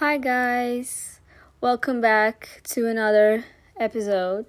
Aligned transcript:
Hi, 0.00 0.16
guys. 0.16 1.20
Welcome 1.60 2.00
back 2.00 2.62
to 2.72 2.86
another 2.86 3.44
episode. 3.78 4.46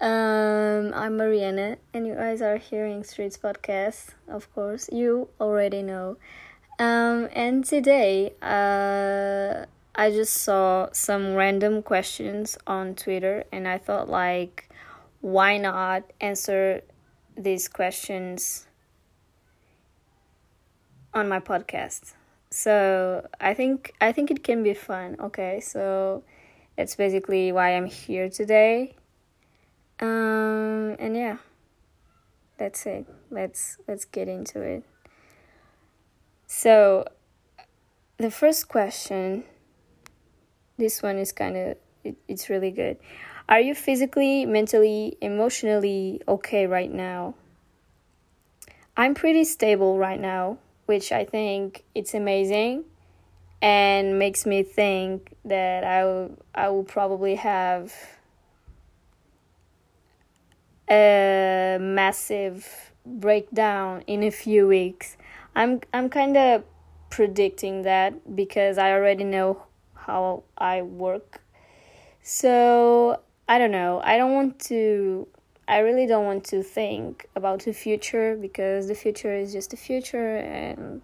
Um, 0.00 0.92
I'm 0.92 1.16
Mariana, 1.16 1.78
and 1.94 2.04
you 2.04 2.16
guys 2.16 2.42
are 2.42 2.56
hearing 2.56 3.04
Streets 3.04 3.38
Podcast, 3.38 4.14
of 4.26 4.52
course. 4.52 4.90
You 4.90 5.28
already 5.40 5.82
know. 5.82 6.16
Um, 6.80 7.28
and 7.32 7.64
today, 7.64 8.32
uh, 8.42 9.66
I 9.94 10.10
just 10.10 10.32
saw 10.32 10.88
some 10.90 11.36
random 11.36 11.80
questions 11.80 12.58
on 12.66 12.96
Twitter, 12.96 13.44
and 13.52 13.68
I 13.68 13.78
thought, 13.78 14.10
like, 14.10 14.68
why 15.20 15.58
not 15.58 16.10
answer 16.20 16.82
these 17.36 17.68
questions 17.68 18.66
on 21.14 21.28
my 21.28 21.38
podcast? 21.38 22.17
So 22.50 23.26
i 23.40 23.52
think 23.52 23.94
i 24.00 24.12
think 24.12 24.30
it 24.30 24.42
can 24.42 24.62
be 24.62 24.74
fun. 24.74 25.16
Okay 25.20 25.60
so 25.60 26.22
it's 26.76 26.94
basically 26.96 27.52
why 27.52 27.74
i'm 27.76 27.86
here 27.86 28.28
today. 28.28 28.94
Um 30.00 30.96
and 30.98 31.16
yeah 31.16 31.38
that's 32.56 32.86
it. 32.86 33.06
Let's 33.30 33.78
let's 33.86 34.04
get 34.04 34.28
into 34.28 34.60
it. 34.60 34.84
So 36.46 37.04
the 38.16 38.30
first 38.30 38.68
question 38.68 39.44
this 40.76 41.02
one 41.02 41.18
is 41.18 41.32
kind 41.32 41.56
of 41.56 41.76
it, 42.04 42.16
it's 42.28 42.48
really 42.48 42.70
good. 42.70 42.96
Are 43.48 43.60
you 43.60 43.74
physically 43.74 44.44
mentally 44.46 45.16
emotionally 45.20 46.20
okay 46.28 46.66
right 46.66 46.92
now? 46.92 47.34
I'm 48.96 49.14
pretty 49.14 49.44
stable 49.44 49.98
right 49.98 50.20
now 50.20 50.58
which 50.88 51.12
I 51.12 51.26
think 51.26 51.84
it's 51.94 52.14
amazing 52.14 52.84
and 53.60 54.18
makes 54.18 54.46
me 54.46 54.62
think 54.62 55.34
that 55.44 55.84
I 55.84 56.04
will, 56.04 56.38
I 56.54 56.70
will 56.70 56.84
probably 56.84 57.34
have 57.34 57.92
a 60.88 61.76
massive 61.78 62.92
breakdown 63.04 64.02
in 64.06 64.22
a 64.22 64.30
few 64.30 64.66
weeks. 64.66 65.18
I'm 65.54 65.82
I'm 65.92 66.08
kind 66.08 66.38
of 66.38 66.64
predicting 67.10 67.82
that 67.82 68.34
because 68.34 68.78
I 68.78 68.92
already 68.92 69.24
know 69.24 69.64
how 69.94 70.44
I 70.56 70.80
work. 70.80 71.42
So, 72.22 73.20
I 73.46 73.58
don't 73.58 73.72
know. 73.72 74.00
I 74.02 74.16
don't 74.16 74.32
want 74.32 74.58
to 74.70 75.28
I 75.68 75.80
really 75.80 76.06
don't 76.06 76.24
want 76.24 76.44
to 76.44 76.62
think 76.62 77.28
about 77.36 77.60
the 77.64 77.74
future 77.74 78.36
because 78.40 78.88
the 78.88 78.94
future 78.94 79.34
is 79.34 79.52
just 79.52 79.70
the 79.70 79.76
future 79.76 80.38
and 80.38 81.02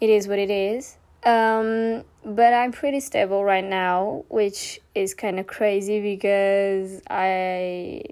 it 0.00 0.10
is 0.10 0.26
what 0.26 0.40
it 0.40 0.50
is. 0.50 0.98
Um, 1.24 2.02
but 2.24 2.52
I'm 2.52 2.72
pretty 2.72 2.98
stable 2.98 3.44
right 3.44 3.64
now, 3.64 4.24
which 4.28 4.80
is 4.92 5.14
kind 5.14 5.38
of 5.38 5.46
crazy 5.46 6.00
because 6.00 7.00
I 7.08 8.02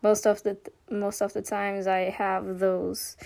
most 0.00 0.28
of 0.28 0.44
the 0.44 0.56
most 0.88 1.20
of 1.20 1.32
the 1.32 1.42
times 1.42 1.88
I 1.88 2.10
have 2.10 2.60
those 2.60 3.16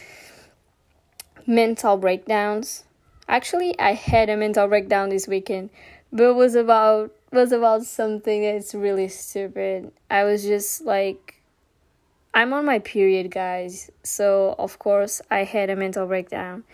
mental 1.46 1.98
breakdowns. 1.98 2.84
Actually, 3.28 3.78
I 3.78 3.92
had 3.92 4.30
a 4.30 4.38
mental 4.38 4.66
breakdown 4.68 5.10
this 5.10 5.28
weekend, 5.28 5.68
but 6.10 6.30
it 6.30 6.34
was 6.34 6.54
about 6.54 7.12
was 7.30 7.52
about 7.52 7.84
something 7.84 8.42
that's 8.42 8.74
really 8.74 9.08
stupid. 9.08 9.92
I 10.10 10.24
was 10.24 10.42
just 10.42 10.84
like, 10.84 11.42
I'm 12.32 12.52
on 12.52 12.64
my 12.64 12.78
period, 12.78 13.30
guys. 13.30 13.90
So, 14.02 14.54
of 14.58 14.78
course, 14.78 15.20
I 15.30 15.44
had 15.44 15.70
a 15.70 15.76
mental 15.76 16.06
breakdown 16.06 16.64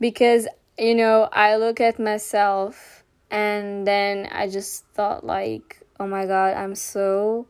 because, 0.00 0.46
you 0.78 0.94
know, 0.94 1.28
I 1.32 1.56
look 1.56 1.80
at 1.80 1.98
myself 1.98 3.04
and 3.30 3.86
then 3.86 4.28
I 4.30 4.48
just 4.48 4.84
thought, 4.94 5.24
like, 5.24 5.80
oh 5.98 6.06
my 6.06 6.26
god, 6.26 6.56
I'm 6.56 6.74
so 6.74 7.46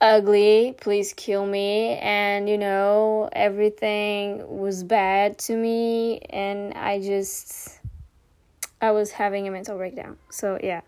ugly. 0.00 0.76
Please 0.80 1.12
kill 1.12 1.46
me. 1.46 1.96
And, 1.96 2.48
you 2.48 2.58
know, 2.58 3.28
everything 3.32 4.58
was 4.58 4.84
bad 4.84 5.38
to 5.38 5.56
me. 5.56 6.18
And 6.30 6.74
I 6.74 7.00
just, 7.00 7.80
I 8.80 8.92
was 8.92 9.10
having 9.10 9.48
a 9.48 9.50
mental 9.50 9.76
breakdown. 9.76 10.18
So, 10.30 10.58
yeah 10.62 10.82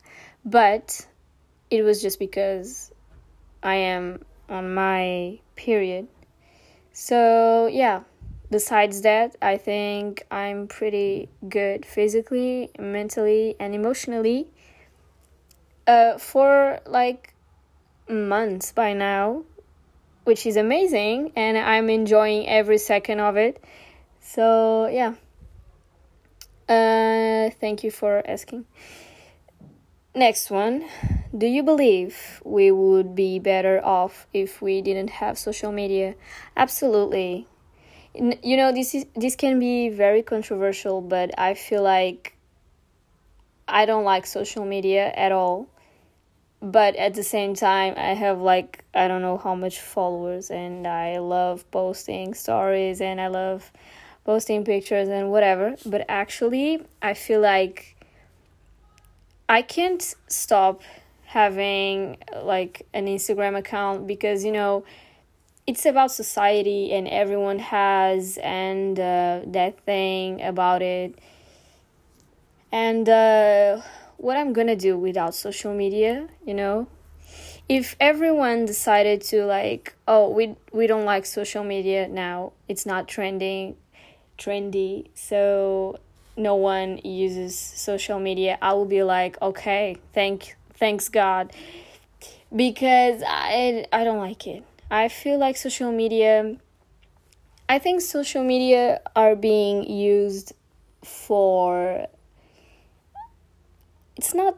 but 0.46 1.04
it 1.70 1.82
was 1.82 2.00
just 2.00 2.20
because 2.20 2.92
I 3.62 3.74
am 3.74 4.24
on 4.48 4.72
my 4.72 5.40
period. 5.56 6.06
So, 6.92 7.66
yeah, 7.66 8.02
besides 8.50 9.02
that, 9.02 9.34
I 9.42 9.56
think 9.56 10.24
I'm 10.30 10.68
pretty 10.68 11.28
good 11.48 11.84
physically, 11.84 12.70
mentally, 12.78 13.56
and 13.58 13.74
emotionally. 13.74 14.46
Uh, 15.86 16.18
for 16.18 16.80
like 16.86 17.34
months 18.08 18.72
by 18.72 18.92
now, 18.92 19.44
which 20.24 20.46
is 20.46 20.56
amazing, 20.56 21.32
and 21.36 21.58
I'm 21.58 21.90
enjoying 21.90 22.48
every 22.48 22.78
second 22.78 23.20
of 23.20 23.36
it. 23.36 23.62
So, 24.20 24.86
yeah. 24.86 25.14
Uh, 26.68 27.50
thank 27.60 27.84
you 27.84 27.90
for 27.90 28.22
asking. 28.26 28.64
Next 30.16 30.50
one. 30.50 30.86
Do 31.36 31.46
you 31.46 31.62
believe 31.62 32.40
we 32.42 32.70
would 32.72 33.14
be 33.14 33.38
better 33.38 33.84
off 33.84 34.26
if 34.32 34.62
we 34.62 34.80
didn't 34.80 35.10
have 35.10 35.36
social 35.38 35.70
media? 35.70 36.14
Absolutely. 36.56 37.46
You 38.14 38.56
know, 38.56 38.72
this 38.72 38.94
is 38.94 39.04
this 39.14 39.36
can 39.36 39.58
be 39.58 39.90
very 39.90 40.22
controversial, 40.22 41.02
but 41.02 41.38
I 41.38 41.52
feel 41.52 41.82
like 41.82 42.34
I 43.68 43.84
don't 43.84 44.04
like 44.04 44.24
social 44.26 44.64
media 44.64 45.12
at 45.14 45.32
all. 45.32 45.68
But 46.62 46.96
at 46.96 47.12
the 47.12 47.22
same 47.22 47.54
time, 47.54 47.92
I 47.98 48.14
have 48.14 48.40
like 48.40 48.86
I 48.94 49.08
don't 49.08 49.20
know 49.20 49.36
how 49.36 49.54
much 49.54 49.80
followers 49.80 50.50
and 50.50 50.86
I 50.86 51.18
love 51.18 51.70
posting 51.70 52.32
stories 52.32 53.02
and 53.02 53.20
I 53.20 53.26
love 53.26 53.70
posting 54.24 54.64
pictures 54.64 55.08
and 55.08 55.30
whatever. 55.30 55.76
But 55.84 56.06
actually, 56.08 56.86
I 57.02 57.12
feel 57.12 57.42
like 57.42 57.95
I 59.48 59.62
can't 59.62 60.02
stop 60.28 60.82
having 61.26 62.18
like 62.42 62.86
an 62.92 63.06
Instagram 63.06 63.56
account 63.56 64.06
because 64.06 64.44
you 64.44 64.52
know 64.52 64.84
it's 65.66 65.84
about 65.84 66.12
society 66.12 66.92
and 66.92 67.08
everyone 67.08 67.58
has 67.58 68.38
and 68.42 68.98
uh, 68.98 69.40
that 69.46 69.80
thing 69.80 70.42
about 70.42 70.82
it. 70.82 71.18
And 72.72 73.08
uh, 73.08 73.80
what 74.16 74.36
i'm 74.36 74.52
gonna 74.52 74.76
do 74.76 74.96
without 74.96 75.34
social 75.34 75.74
media 75.74 76.28
you 76.44 76.54
know? 76.54 76.88
If 77.68 77.96
everyone 77.98 78.64
decided 78.64 79.22
to 79.22 79.44
like 79.44 79.94
oh 80.06 80.30
we 80.30 80.54
we 80.72 80.86
don't 80.86 81.04
like 81.04 81.26
social 81.26 81.64
media 81.64 82.06
now 82.08 82.52
it's 82.68 82.86
not 82.86 83.08
trending 83.08 83.76
trendy 84.38 85.08
so 85.14 85.98
no 86.36 86.54
one 86.54 86.98
uses 87.04 87.58
social 87.58 88.18
media, 88.18 88.58
I 88.60 88.72
will 88.74 88.84
be 88.84 89.02
like, 89.02 89.40
okay, 89.40 89.96
thank 90.12 90.56
thanks 90.74 91.08
God. 91.08 91.52
Because 92.54 93.22
I 93.26 93.86
I 93.92 94.04
don't 94.04 94.18
like 94.18 94.46
it. 94.46 94.64
I 94.90 95.08
feel 95.08 95.38
like 95.38 95.56
social 95.56 95.92
media 95.92 96.56
I 97.68 97.80
think 97.80 98.00
social 98.00 98.44
media 98.44 99.00
are 99.16 99.34
being 99.34 99.90
used 99.90 100.52
for 101.02 102.06
it's 104.16 104.34
not 104.34 104.56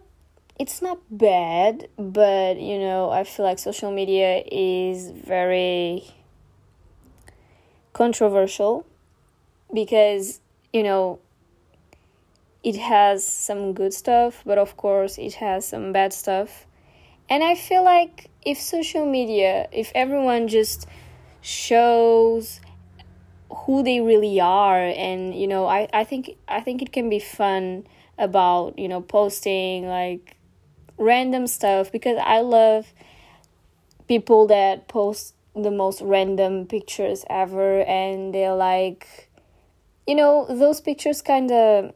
it's 0.58 0.82
not 0.82 0.98
bad, 1.10 1.88
but 1.96 2.60
you 2.60 2.78
know, 2.78 3.10
I 3.10 3.24
feel 3.24 3.46
like 3.46 3.58
social 3.58 3.92
media 3.92 4.42
is 4.50 5.10
very 5.10 6.04
controversial 7.92 8.84
because 9.72 10.40
you 10.72 10.82
know 10.82 11.20
it 12.62 12.76
has 12.76 13.24
some 13.24 13.72
good 13.72 13.94
stuff, 13.94 14.42
but 14.44 14.58
of 14.58 14.76
course 14.76 15.18
it 15.18 15.34
has 15.34 15.66
some 15.66 15.92
bad 15.92 16.12
stuff. 16.12 16.66
And 17.30 17.44
I 17.44 17.54
feel 17.54 17.84
like 17.84 18.30
if 18.44 18.60
social 18.60 19.06
media, 19.06 19.68
if 19.72 19.92
everyone 19.94 20.48
just 20.48 20.86
shows 21.40 22.60
who 23.50 23.82
they 23.82 24.00
really 24.00 24.40
are 24.40 24.80
and 24.80 25.34
you 25.34 25.46
know, 25.46 25.66
I, 25.66 25.88
I 25.92 26.04
think 26.04 26.36
I 26.48 26.60
think 26.60 26.82
it 26.82 26.92
can 26.92 27.08
be 27.08 27.18
fun 27.18 27.86
about, 28.18 28.78
you 28.78 28.88
know, 28.88 29.00
posting 29.00 29.86
like 29.86 30.36
random 30.96 31.46
stuff 31.46 31.92
because 31.92 32.18
I 32.22 32.40
love 32.40 32.92
people 34.08 34.46
that 34.48 34.88
post 34.88 35.34
the 35.54 35.70
most 35.70 36.00
random 36.02 36.66
pictures 36.66 37.24
ever 37.30 37.82
and 37.82 38.34
they're 38.34 38.54
like 38.54 39.28
you 40.06 40.14
know, 40.14 40.46
those 40.48 40.80
pictures 40.80 41.20
kind 41.20 41.52
of 41.52 41.92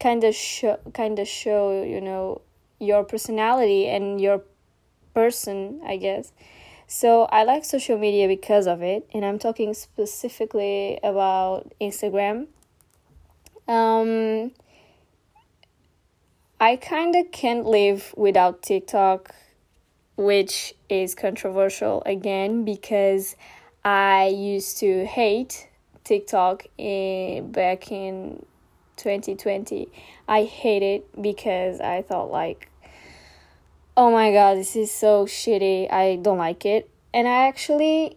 kind 0.00 0.24
of 0.24 0.34
show 0.34 0.78
kind 0.94 1.18
of 1.18 1.28
show 1.28 1.82
you 1.82 2.00
know 2.00 2.40
your 2.78 3.04
personality 3.04 3.86
and 3.86 4.20
your 4.20 4.42
person 5.14 5.80
i 5.86 5.96
guess. 5.96 6.32
So 6.86 7.24
i 7.24 7.44
like 7.44 7.64
social 7.64 7.98
media 7.98 8.26
because 8.26 8.66
of 8.66 8.82
it 8.82 9.08
and 9.14 9.24
i'm 9.24 9.38
talking 9.38 9.74
specifically 9.74 10.98
about 11.02 11.72
instagram. 11.80 12.46
Um 13.68 14.52
I 16.62 16.76
kind 16.76 17.16
of 17.16 17.32
can't 17.32 17.64
live 17.64 18.12
without 18.18 18.60
TikTok, 18.60 19.34
which 20.18 20.74
is 20.90 21.14
controversial 21.14 22.02
again 22.04 22.66
because 22.66 23.34
I 23.82 24.26
used 24.26 24.76
to 24.80 25.06
hate 25.06 25.68
TikTok 26.04 26.66
in, 26.76 27.50
back 27.50 27.90
in 27.90 28.44
2020. 29.00 29.88
I 30.28 30.44
hate 30.44 30.82
it 30.82 31.22
because 31.22 31.80
I 31.80 32.02
thought 32.02 32.30
like 32.30 32.70
oh 33.96 34.10
my 34.10 34.32
god, 34.32 34.56
this 34.56 34.76
is 34.76 34.90
so 34.90 35.26
shitty. 35.26 35.92
I 35.92 36.16
don't 36.16 36.38
like 36.38 36.64
it. 36.64 36.88
And 37.12 37.28
I 37.28 37.48
actually 37.48 38.16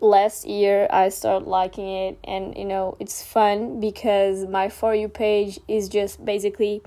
last 0.00 0.46
year 0.46 0.86
I 0.90 1.08
started 1.08 1.48
liking 1.48 1.88
it 1.88 2.18
and 2.24 2.56
you 2.56 2.64
know, 2.64 2.96
it's 3.00 3.22
fun 3.22 3.80
because 3.80 4.46
my 4.46 4.68
for 4.68 4.94
you 4.94 5.08
page 5.08 5.58
is 5.66 5.88
just 5.88 6.24
basically 6.24 6.82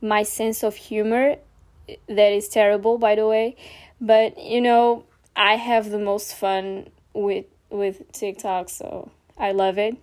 my 0.00 0.22
sense 0.22 0.62
of 0.62 0.76
humor 0.76 1.36
that 2.08 2.32
is 2.32 2.48
terrible 2.48 2.96
by 2.96 3.14
the 3.14 3.26
way, 3.26 3.56
but 4.00 4.38
you 4.38 4.60
know, 4.60 5.04
I 5.36 5.56
have 5.56 5.90
the 5.90 5.98
most 5.98 6.34
fun 6.34 6.88
with 7.12 7.46
with 7.68 8.10
TikTok, 8.12 8.68
so 8.68 9.10
I 9.36 9.52
love 9.52 9.78
it. 9.78 9.96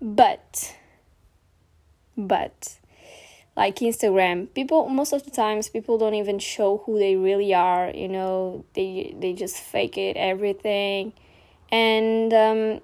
But 0.00 0.74
but 2.16 2.78
like 3.56 3.76
Instagram, 3.76 4.52
people 4.54 4.88
most 4.88 5.12
of 5.12 5.24
the 5.24 5.30
times 5.30 5.68
people 5.68 5.98
don't 5.98 6.14
even 6.14 6.38
show 6.38 6.82
who 6.84 6.98
they 6.98 7.16
really 7.16 7.54
are, 7.54 7.90
you 7.90 8.08
know, 8.08 8.64
they 8.74 9.14
they 9.18 9.32
just 9.32 9.56
fake 9.56 9.96
it 9.96 10.16
everything. 10.16 11.12
And 11.72 12.32
um 12.32 12.80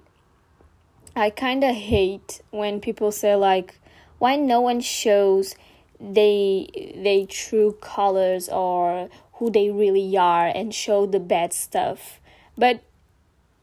I 1.15 1.29
kind 1.29 1.63
of 1.63 1.75
hate 1.75 2.41
when 2.49 2.79
people 2.79 3.11
say 3.11 3.35
like 3.35 3.75
why 4.17 4.35
no 4.35 4.61
one 4.61 4.81
shows 4.81 5.55
they 5.99 6.67
they 6.95 7.25
true 7.29 7.77
colors 7.81 8.49
or 8.49 9.09
who 9.33 9.51
they 9.51 9.69
really 9.69 10.17
are 10.17 10.47
and 10.47 10.73
show 10.73 11.05
the 11.05 11.19
bad 11.19 11.53
stuff. 11.53 12.19
But 12.57 12.81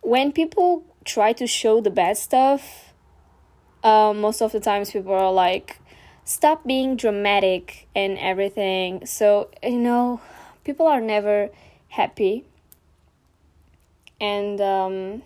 when 0.00 0.32
people 0.32 0.85
try 1.05 1.32
to 1.35 1.46
show 1.46 1.81
the 1.81 1.91
bad 1.91 2.17
stuff, 2.17 2.89
uh, 3.82 4.12
most 4.15 4.41
of 4.41 4.53
the 4.53 4.61
times 4.61 4.91
people 4.91 5.15
are 5.15 5.32
like, 5.32 5.79
stop 6.25 6.67
being 6.67 6.97
dramatic 6.97 7.88
and 7.94 8.19
everything. 8.19 9.06
So, 9.06 9.50
you 9.62 9.79
know, 9.79 10.21
people 10.65 10.87
are 10.87 11.00
never 11.00 11.50
happy. 11.88 12.44
And 14.21 14.61
um, 14.61 15.23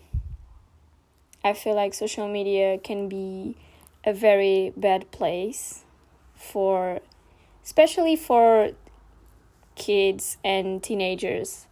I 1.43 1.53
feel 1.53 1.75
like 1.75 1.95
social 1.95 2.29
media 2.29 2.79
can 2.79 3.09
be 3.09 3.56
a 4.05 4.12
very 4.12 4.73
bad 4.77 5.11
place 5.11 5.85
for, 6.37 7.01
especially 7.65 8.17
for 8.17 8.71
kids 9.75 10.37
and 10.45 10.83
teenagers. 10.83 11.67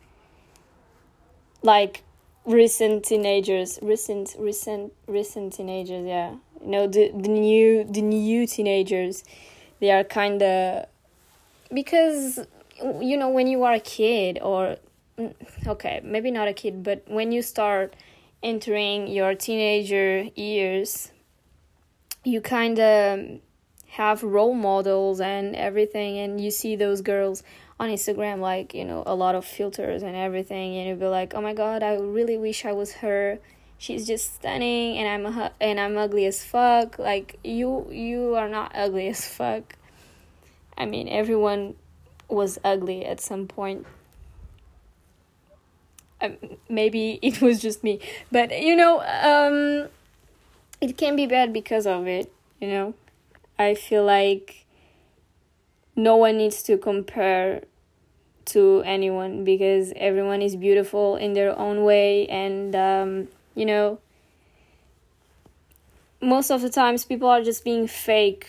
Like 1.62 2.02
recent 2.44 3.04
teenagers, 3.04 3.78
recent, 3.80 4.34
recent, 4.36 4.92
recent 5.06 5.52
teenagers, 5.52 6.04
yeah 6.04 6.34
you 6.62 6.70
know 6.70 6.86
the 6.86 7.10
the 7.14 7.28
new 7.28 7.84
the 7.84 8.02
new 8.02 8.46
teenagers 8.46 9.24
they 9.80 9.90
are 9.90 10.04
kind 10.04 10.42
of 10.42 10.86
because 11.72 12.38
you 13.00 13.16
know 13.16 13.28
when 13.28 13.46
you 13.46 13.62
are 13.64 13.74
a 13.74 13.80
kid 13.80 14.38
or 14.42 14.76
mm, 15.18 15.34
okay 15.66 16.00
maybe 16.04 16.30
not 16.30 16.48
a 16.48 16.52
kid 16.52 16.82
but 16.82 17.02
when 17.08 17.32
you 17.32 17.42
start 17.42 17.94
entering 18.42 19.06
your 19.06 19.34
teenager 19.34 20.28
years 20.34 21.12
you 22.24 22.40
kind 22.40 22.78
of 22.78 23.40
have 23.88 24.22
role 24.22 24.54
models 24.54 25.20
and 25.20 25.54
everything 25.54 26.18
and 26.18 26.40
you 26.40 26.50
see 26.50 26.76
those 26.76 27.02
girls 27.02 27.42
on 27.78 27.90
Instagram 27.90 28.40
like 28.40 28.74
you 28.74 28.84
know 28.84 29.02
a 29.06 29.14
lot 29.14 29.34
of 29.34 29.44
filters 29.44 30.02
and 30.02 30.16
everything 30.16 30.76
and 30.76 30.88
you'll 30.88 30.96
be 30.96 31.06
like 31.06 31.34
oh 31.34 31.40
my 31.40 31.52
god 31.52 31.82
I 31.82 31.96
really 31.96 32.38
wish 32.38 32.64
I 32.64 32.72
was 32.72 32.92
her 32.94 33.38
she's 33.82 34.06
just 34.06 34.36
stunning 34.36 34.96
and 34.96 35.08
I'm 35.08 35.26
a, 35.26 35.50
and 35.60 35.80
I'm 35.80 35.98
ugly 35.98 36.24
as 36.26 36.44
fuck. 36.44 37.00
Like 37.00 37.40
you 37.42 37.88
you 37.90 38.36
are 38.36 38.48
not 38.48 38.70
ugly 38.76 39.08
as 39.08 39.26
fuck. 39.26 39.74
I 40.78 40.86
mean, 40.86 41.08
everyone 41.08 41.74
was 42.28 42.60
ugly 42.64 43.04
at 43.04 43.20
some 43.20 43.48
point. 43.48 43.84
Um, 46.20 46.36
maybe 46.68 47.18
it 47.22 47.42
was 47.42 47.60
just 47.60 47.82
me, 47.82 47.98
but 48.30 48.62
you 48.62 48.76
know, 48.76 49.00
um, 49.00 49.88
it 50.80 50.96
can 50.96 51.16
be 51.16 51.26
bad 51.26 51.52
because 51.52 51.84
of 51.84 52.06
it. 52.06 52.32
You 52.60 52.68
know, 52.68 52.94
I 53.58 53.74
feel 53.74 54.04
like 54.04 54.64
no 55.96 56.16
one 56.16 56.38
needs 56.38 56.62
to 56.62 56.78
compare 56.78 57.64
to 58.44 58.82
anyone 58.86 59.42
because 59.42 59.92
everyone 59.96 60.40
is 60.40 60.54
beautiful 60.54 61.16
in 61.16 61.32
their 61.32 61.56
own 61.58 61.82
way 61.82 62.26
and 62.28 62.74
um, 62.74 63.28
you 63.54 63.66
know 63.66 63.98
most 66.20 66.50
of 66.50 66.62
the 66.62 66.70
times 66.70 67.04
people 67.04 67.28
are 67.28 67.42
just 67.42 67.64
being 67.64 67.86
fake 67.86 68.46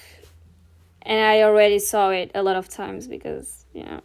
and 1.01 1.19
i 1.19 1.41
already 1.41 1.79
saw 1.79 2.09
it 2.09 2.31
a 2.35 2.43
lot 2.43 2.55
of 2.55 2.69
times 2.69 3.07
because 3.07 3.65
you 3.73 3.83
know 3.83 4.01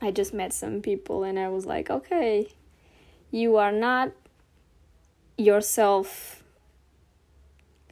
i 0.00 0.10
just 0.10 0.32
met 0.32 0.52
some 0.52 0.80
people 0.80 1.24
and 1.24 1.38
i 1.38 1.48
was 1.48 1.66
like 1.66 1.90
okay 1.90 2.48
you 3.30 3.56
are 3.56 3.72
not 3.72 4.12
yourself. 5.38 6.44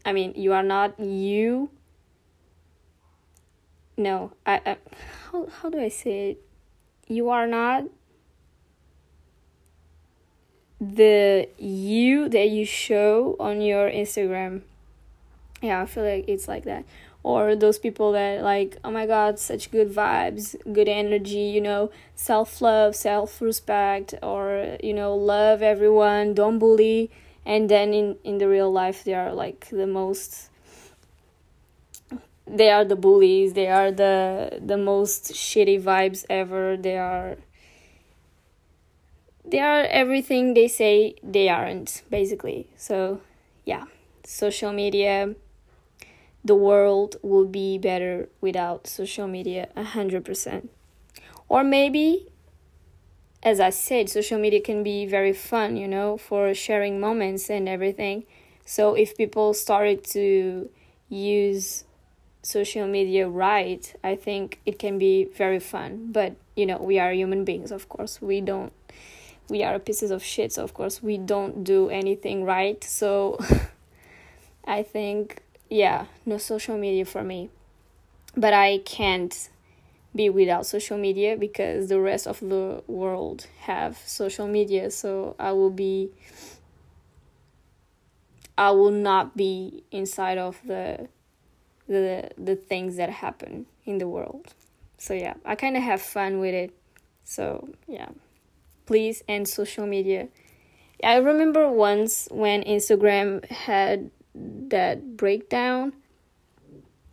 I 0.05 0.12
mean 0.12 0.34
you 0.37 0.52
are 0.52 0.62
not 0.62 0.99
you. 0.99 1.70
No 3.96 4.32
i, 4.46 4.61
I 4.64 4.76
how, 5.31 5.46
how 5.46 5.69
do 5.69 5.78
i 5.78 5.88
say 5.88 6.31
it? 6.31 6.43
You 7.06 7.31
are 7.31 7.46
not 7.46 7.84
the 10.80 11.48
you 11.58 12.28
that 12.30 12.48
you 12.48 12.64
show 12.64 13.36
on 13.38 13.60
your 13.60 13.90
Instagram. 13.90 14.62
Yeah, 15.60 15.82
I 15.82 15.86
feel 15.86 16.04
like 16.04 16.24
it's 16.26 16.48
like 16.48 16.64
that. 16.64 16.84
Or 17.22 17.54
those 17.54 17.78
people 17.78 18.12
that 18.12 18.42
like, 18.42 18.78
oh 18.82 18.90
my 18.90 19.06
god, 19.06 19.38
such 19.38 19.70
good 19.70 19.92
vibes, 19.92 20.56
good 20.72 20.88
energy, 20.88 21.52
you 21.54 21.60
know, 21.60 21.90
self 22.14 22.62
love, 22.62 22.96
self 22.96 23.42
respect, 23.42 24.14
or 24.22 24.78
you 24.82 24.94
know, 24.94 25.14
love 25.14 25.60
everyone, 25.60 26.32
don't 26.32 26.58
bully. 26.58 27.10
And 27.44 27.68
then 27.68 27.92
in 27.92 28.16
in 28.25 28.38
the 28.38 28.49
real 28.49 28.72
life, 28.72 29.04
they 29.04 29.14
are 29.14 29.34
like 29.34 29.68
the 29.70 29.87
most. 29.87 30.49
They 32.46 32.70
are 32.70 32.84
the 32.84 32.96
bullies. 32.96 33.52
They 33.52 33.68
are 33.68 33.92
the 33.92 34.58
the 34.64 34.78
most 34.78 35.32
shitty 35.32 35.82
vibes 35.82 36.25
ever. 36.30 36.76
They 36.78 36.96
are 36.96 37.37
they 39.44 39.59
are 39.61 39.85
everything 39.85 40.54
they 40.54 40.68
say 40.68 41.14
they 41.23 41.49
aren't, 41.49 42.02
basically. 42.11 42.68
So, 42.76 43.20
yeah, 43.64 43.85
social 44.25 44.73
media, 44.73 45.35
the 46.44 46.54
world 46.54 47.16
will 47.23 47.47
be 47.47 47.78
better 47.78 48.28
without 48.40 48.87
social 48.87 49.26
media 49.26 49.68
100%. 49.76 50.68
Or 51.49 51.64
maybe, 51.64 52.28
as 53.42 53.61
I 53.61 53.70
said, 53.70 54.09
social 54.09 54.38
media 54.38 54.61
can 54.61 54.82
be 54.82 55.06
very 55.06 55.32
fun, 55.32 55.76
you 55.76 55.88
know, 55.88 56.16
for 56.16 56.54
sharing 56.54 57.00
moments 57.00 57.50
and 57.50 57.68
everything. 57.68 58.25
So, 58.64 58.94
if 58.94 59.16
people 59.16 59.52
started 59.54 60.04
to 60.12 60.70
use 61.09 61.85
social 62.42 62.87
media 62.87 63.28
right, 63.28 63.94
I 64.02 64.16
think 64.16 64.61
it 64.64 64.78
can 64.78 64.99
be 64.99 65.25
very 65.25 65.59
fun. 65.59 66.12
But, 66.12 66.37
you 66.56 66.66
know, 66.66 66.78
we 66.78 66.99
are 66.99 67.12
human 67.12 67.44
beings, 67.44 67.73
of 67.73 67.88
course. 67.88 68.23
We 68.23 68.40
don't 68.40 68.73
we 69.50 69.62
are 69.64 69.78
pieces 69.78 70.11
of 70.11 70.23
shit 70.23 70.52
so 70.52 70.62
of 70.62 70.73
course 70.73 71.02
we 71.02 71.19
don't 71.19 71.64
do 71.64 71.90
anything 71.90 72.45
right. 72.45 72.83
So 72.85 73.38
i 74.64 74.83
think 74.83 75.42
yeah 75.69 76.07
no 76.25 76.38
social 76.38 76.78
media 76.78 77.04
for 77.04 77.23
me. 77.23 77.50
But 78.37 78.54
i 78.54 78.78
can't 78.78 79.49
be 80.14 80.28
without 80.28 80.66
social 80.66 80.99
media 80.99 81.37
because 81.37 81.88
the 81.88 82.00
rest 82.00 82.26
of 82.26 82.40
the 82.40 82.83
world 82.87 83.47
have 83.61 83.99
social 84.07 84.47
media. 84.47 84.90
So 84.90 85.35
i 85.38 85.52
will 85.52 85.71
be 85.71 86.11
i 88.57 88.71
will 88.71 88.90
not 88.90 89.37
be 89.37 89.83
inside 89.90 90.38
of 90.38 90.61
the 90.64 91.09
the 91.88 92.30
the 92.38 92.54
things 92.54 92.97
that 92.97 93.11
happen 93.11 93.66
in 93.85 93.99
the 93.99 94.07
world. 94.07 94.54
So 94.99 95.14
yeah 95.14 95.35
i 95.45 95.57
kind 95.57 95.76
of 95.76 95.83
have 95.83 96.00
fun 96.00 96.38
with 96.38 96.54
it. 96.54 96.73
So 97.25 97.69
yeah 97.88 98.09
please 98.90 99.23
end 99.28 99.47
social 99.47 99.87
media. 99.87 100.26
I 101.04 101.18
remember 101.18 101.70
once 101.70 102.26
when 102.32 102.64
Instagram 102.64 103.49
had 103.49 104.11
that 104.35 105.16
breakdown, 105.16 105.92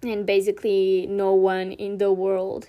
and 0.01 0.25
basically 0.25 1.05
no 1.07 1.35
one 1.35 1.71
in 1.71 1.99
the 1.99 2.11
world 2.11 2.67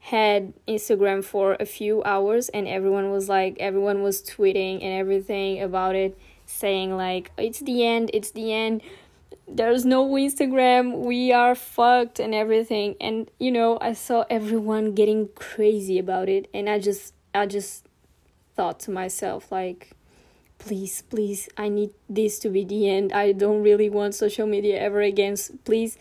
had 0.00 0.52
Instagram 0.66 1.22
for 1.22 1.56
a 1.60 1.64
few 1.64 2.02
hours, 2.02 2.48
and 2.48 2.66
everyone 2.66 3.12
was 3.12 3.28
like, 3.28 3.56
everyone 3.60 4.02
was 4.02 4.20
tweeting 4.24 4.82
and 4.82 4.92
everything 4.98 5.62
about 5.62 5.94
it, 5.94 6.18
saying 6.46 6.96
like, 6.96 7.30
it's 7.38 7.60
the 7.60 7.86
end, 7.86 8.10
it's 8.12 8.32
the 8.32 8.52
end. 8.52 8.82
there's 9.46 9.84
no 9.84 10.08
Instagram, 10.08 11.04
we 11.04 11.32
are 11.32 11.54
fucked 11.54 12.18
and 12.18 12.34
everything. 12.34 12.96
And 13.00 13.30
you 13.38 13.52
know, 13.52 13.78
I 13.80 13.92
saw 13.92 14.24
everyone 14.28 14.94
getting 14.94 15.28
crazy 15.36 15.96
about 15.98 16.28
it 16.28 16.48
and 16.52 16.68
I 16.68 16.80
just 16.80 17.14
I 17.34 17.46
just 17.46 17.86
thought 18.60 18.80
to 18.80 18.90
myself 18.90 19.50
like 19.50 19.92
please, 20.58 21.02
please, 21.08 21.48
I 21.56 21.70
need 21.70 21.92
this 22.10 22.38
to 22.40 22.50
be 22.50 22.64
the 22.64 22.90
end. 22.90 23.12
I 23.12 23.32
don't 23.32 23.62
really 23.62 23.88
want 23.88 24.14
social 24.14 24.46
media 24.46 24.78
ever 24.78 25.00
again. 25.00 25.38
so 25.38 25.54
Please 25.64 25.96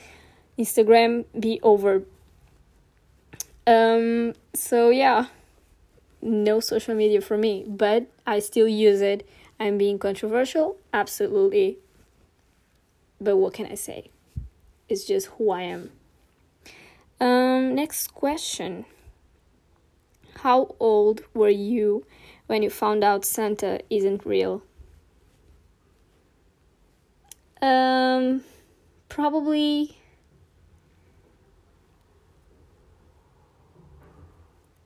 Instagram 0.57 1.23
be 1.39 1.59
over. 1.63 2.03
Um 3.65 4.33
so 4.53 4.89
yeah, 4.89 5.27
no 6.21 6.59
social 6.59 6.95
media 6.95 7.21
for 7.21 7.37
me, 7.37 7.63
but 7.65 8.07
I 8.27 8.39
still 8.39 8.67
use 8.67 9.01
it. 9.01 9.27
I'm 9.59 9.77
being 9.77 9.97
controversial, 9.97 10.77
absolutely 10.93 11.77
but 13.21 13.37
what 13.37 13.53
can 13.53 13.65
I 13.65 13.75
say? 13.75 14.09
It's 14.87 15.05
just 15.05 15.27
who 15.27 15.51
I 15.51 15.63
am. 15.63 15.91
Um, 17.19 17.75
next 17.75 18.13
question. 18.13 18.85
How 20.37 20.75
old 20.79 21.21
were 21.33 21.49
you 21.49 22.05
when 22.49 22.63
you 22.63 22.69
found 22.71 23.03
out 23.03 23.23
Santa 23.23 23.79
isn't 23.91 24.25
real? 24.25 24.63
Um, 27.61 28.43
probably. 29.07 29.99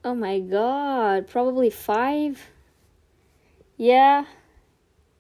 Oh 0.04 0.14
my 0.14 0.42
god, 0.42 1.30
probably 1.30 1.70
five. 1.70 2.50
Yeah. 3.78 4.26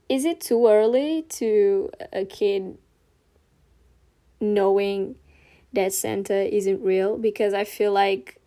Is 0.09 0.25
it 0.25 0.41
too 0.41 0.67
early 0.67 1.21
to 1.39 1.91
a 2.12 2.25
kid 2.25 2.77
knowing 4.41 5.15
that 5.71 5.93
Santa 5.93 6.53
isn't 6.53 6.83
real 6.83 7.17
because 7.17 7.53
I 7.53 7.63
feel 7.63 7.93
like 7.93 8.41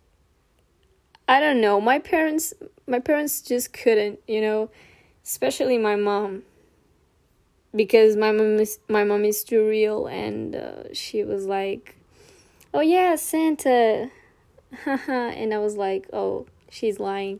I 1.27 1.39
don't 1.39 1.59
know, 1.59 1.81
my 1.81 1.97
parents 1.97 2.53
my 2.87 2.99
parents 2.99 3.41
just 3.41 3.73
couldn't, 3.73 4.19
you 4.27 4.41
know, 4.41 4.69
especially 5.23 5.77
my 5.77 5.95
mom 5.95 6.43
because 7.75 8.15
my 8.15 8.31
mom 8.31 8.57
is 8.59 8.79
my 8.87 9.03
mom 9.03 9.25
is 9.25 9.43
too 9.43 9.67
real 9.67 10.07
and 10.07 10.55
uh, 10.55 10.93
she 10.93 11.23
was 11.23 11.45
like, 11.45 11.95
"Oh 12.73 12.81
yeah, 12.81 13.15
Santa." 13.15 14.09
and 14.85 15.53
I 15.53 15.59
was 15.59 15.75
like, 15.75 16.07
"Oh, 16.13 16.47
she's 16.69 16.99
lying." 16.99 17.39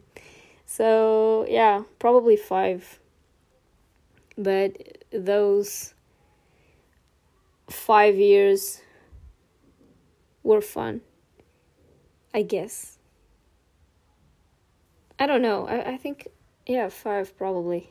So, 0.69 1.45
yeah, 1.49 1.83
probably 1.97 2.35
5. 2.35 2.99
But 4.37 5.05
those 5.11 5.93
five 7.69 8.15
years 8.15 8.81
were 10.43 10.61
fun. 10.61 11.01
I 12.33 12.41
guess. 12.43 12.96
I 15.19 15.25
don't 15.25 15.41
know. 15.41 15.67
I, 15.67 15.93
I 15.93 15.97
think, 15.97 16.27
yeah, 16.65 16.89
five 16.89 17.35
probably. 17.37 17.89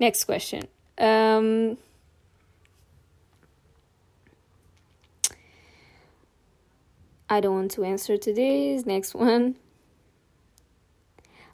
Next 0.00 0.24
question. 0.24 0.68
Um, 0.96 1.78
I 7.28 7.40
don't 7.40 7.54
want 7.54 7.70
to 7.72 7.84
answer 7.84 8.16
today's. 8.16 8.86
Next 8.86 9.14
one. 9.14 9.56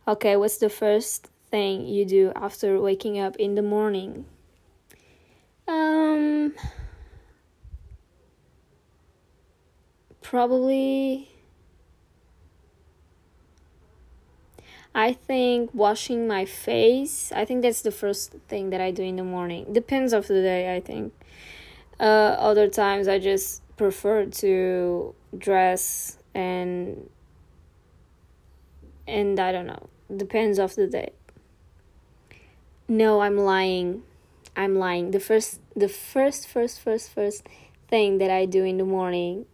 Okay, 0.06 0.36
what's 0.36 0.58
the 0.58 0.68
first 0.68 1.28
thing 1.50 1.86
you 1.86 2.04
do 2.04 2.32
after 2.36 2.80
waking 2.80 3.18
up 3.18 3.36
in 3.36 3.54
the 3.54 3.62
morning? 3.62 4.26
Um, 5.66 6.54
probably. 10.20 11.33
I 14.94 15.12
think 15.12 15.70
washing 15.74 16.28
my 16.28 16.44
face. 16.44 17.32
I 17.34 17.44
think 17.44 17.62
that's 17.62 17.82
the 17.82 17.90
first 17.90 18.34
thing 18.48 18.70
that 18.70 18.80
I 18.80 18.90
do 18.92 19.02
in 19.02 19.16
the 19.16 19.24
morning. 19.24 19.72
Depends 19.72 20.12
of 20.12 20.28
the 20.28 20.40
day. 20.40 20.74
I 20.74 20.80
think. 20.80 21.12
Uh, 21.98 22.36
other 22.38 22.68
times 22.68 23.08
I 23.08 23.18
just 23.18 23.62
prefer 23.76 24.26
to 24.26 25.14
dress 25.36 26.18
and 26.34 27.08
and 29.06 29.38
I 29.38 29.52
don't 29.52 29.66
know. 29.66 29.88
Depends 30.14 30.58
of 30.58 30.74
the 30.74 30.86
day. 30.86 31.12
No, 32.88 33.20
I'm 33.20 33.38
lying. 33.38 34.02
I'm 34.56 34.76
lying. 34.76 35.10
The 35.10 35.20
first 35.20 35.60
the 35.74 35.88
first 35.88 36.46
first 36.46 36.80
first 36.80 37.10
first 37.10 37.46
thing 37.88 38.18
that 38.18 38.30
I 38.30 38.46
do 38.46 38.64
in 38.64 38.78
the 38.78 38.84
morning 38.84 39.46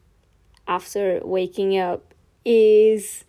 after 0.66 1.20
waking 1.24 1.78
up 1.78 2.14
is 2.44 3.24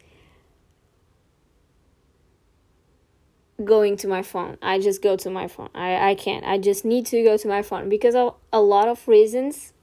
going 3.66 3.98
to 3.98 4.08
my 4.08 4.22
phone. 4.22 4.58
I 4.62 4.80
just 4.80 5.02
go 5.02 5.16
to 5.18 5.30
my 5.30 5.48
phone. 5.48 5.70
I, 5.74 6.12
I 6.12 6.16
can't. 6.16 6.46
I 6.46 6.58
just 6.58 6.86
need 6.86 7.06
to 7.08 7.24
go 7.24 7.38
to 7.38 7.48
my 7.48 7.62
phone 7.62 7.90
because 7.90 8.16
of 8.16 8.36
a 8.52 8.62
lot 8.62 8.88
of 8.88 9.08
reasons. 9.08 9.74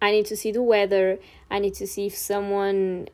I 0.00 0.12
need 0.12 0.26
to 0.26 0.36
see 0.36 0.52
the 0.52 0.62
weather. 0.62 1.18
I 1.50 1.58
need 1.58 1.74
to 1.74 1.86
see 1.86 2.06
if 2.06 2.16
someone 2.16 3.08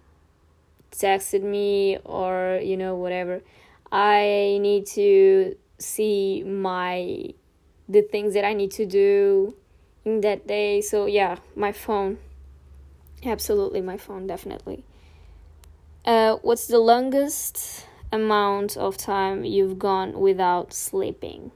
texted 0.93 1.43
me 1.43 1.99
or, 2.05 2.61
you 2.63 2.77
know, 2.77 2.95
whatever. 2.95 3.43
I 3.91 4.59
need 4.61 4.87
to 4.89 5.57
see 5.79 6.43
my 6.45 7.33
the 7.89 8.03
things 8.03 8.35
that 8.35 8.45
I 8.45 8.55
need 8.55 8.71
to 8.73 8.87
do 8.87 9.55
in 10.05 10.21
that 10.23 10.47
day. 10.47 10.81
So 10.81 11.07
yeah, 11.07 11.37
my 11.57 11.73
phone. 11.73 12.19
Absolutely 13.25 13.81
my 13.81 13.97
phone 13.97 14.27
definitely. 14.27 14.85
Uh 16.05 16.37
what's 16.43 16.67
the 16.67 16.79
longest 16.79 17.87
amount 18.15 18.77
of 18.77 18.97
time 18.97 19.45
you've 19.45 19.79
gone 19.79 20.19
without 20.21 20.73
sleeping? 20.73 21.51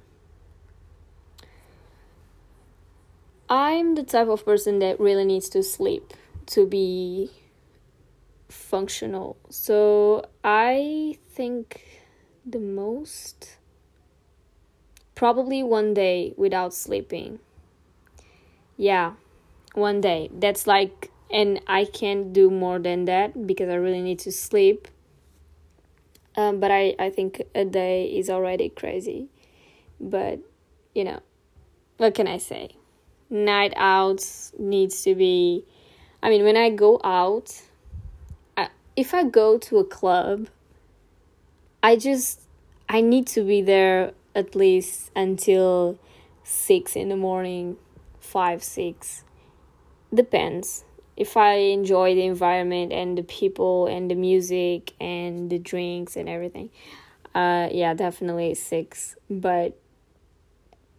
I'm 3.48 3.94
the 3.94 4.02
type 4.02 4.28
of 4.28 4.44
person 4.44 4.78
that 4.80 5.00
really 5.00 5.24
needs 5.24 5.48
to 5.50 5.62
sleep 5.62 6.12
to 6.46 6.66
be 6.66 7.30
functional. 8.48 9.36
So 9.48 10.26
I 10.44 11.18
think 11.30 12.02
the 12.44 12.58
most 12.58 13.58
Probably 15.18 15.64
one 15.64 15.94
day 15.94 16.32
without 16.36 16.72
sleeping. 16.72 17.40
Yeah, 18.76 19.14
one 19.74 20.00
day. 20.00 20.30
That's 20.32 20.64
like, 20.64 21.10
and 21.28 21.60
I 21.66 21.86
can't 21.86 22.32
do 22.32 22.52
more 22.52 22.78
than 22.78 23.06
that 23.06 23.44
because 23.44 23.68
I 23.68 23.74
really 23.74 24.00
need 24.00 24.20
to 24.20 24.30
sleep. 24.30 24.86
Um, 26.38 26.61
but 26.61 26.71
I, 26.71 26.95
I 27.00 27.11
think 27.11 27.42
a 27.52 27.64
day 27.64 28.04
is 28.04 28.30
already 28.30 28.68
crazy. 28.68 29.26
But, 30.00 30.38
you 30.95 31.02
know, 31.02 31.18
what 31.97 32.14
can 32.14 32.28
I 32.28 32.38
say? 32.38 32.76
Night 33.28 33.73
out 33.75 34.25
needs 34.57 35.02
to 35.02 35.16
be. 35.16 35.64
I 36.23 36.30
mean, 36.30 36.45
when 36.45 36.57
I 36.57 36.71
go 36.71 37.00
out, 37.02 37.61
I, 38.57 38.68
if 38.95 39.14
I 39.14 39.25
go 39.25 39.59
to 39.59 39.78
a 39.78 39.85
club, 39.85 40.47
I 41.83 41.97
just 41.97 42.42
I 42.88 43.00
need 43.00 43.26
to 43.28 43.42
be 43.42 43.61
there 43.61 44.12
at 44.33 44.54
least 44.54 45.11
until 45.16 45.99
six 46.45 46.95
in 46.95 47.09
the 47.09 47.16
morning, 47.16 47.78
five, 48.21 48.62
six. 48.62 49.25
Depends. 50.14 50.85
If 51.18 51.37
I 51.37 51.54
enjoy 51.54 52.14
the 52.14 52.25
environment 52.25 52.92
and 52.92 53.18
the 53.18 53.25
people 53.25 53.88
and 53.88 54.08
the 54.08 54.14
music 54.14 54.94
and 55.00 55.50
the 55.50 55.58
drinks 55.58 56.16
and 56.16 56.28
everything, 56.28 56.70
uh, 57.34 57.68
yeah, 57.72 57.92
definitely 57.92 58.54
six. 58.54 59.16
But 59.28 59.76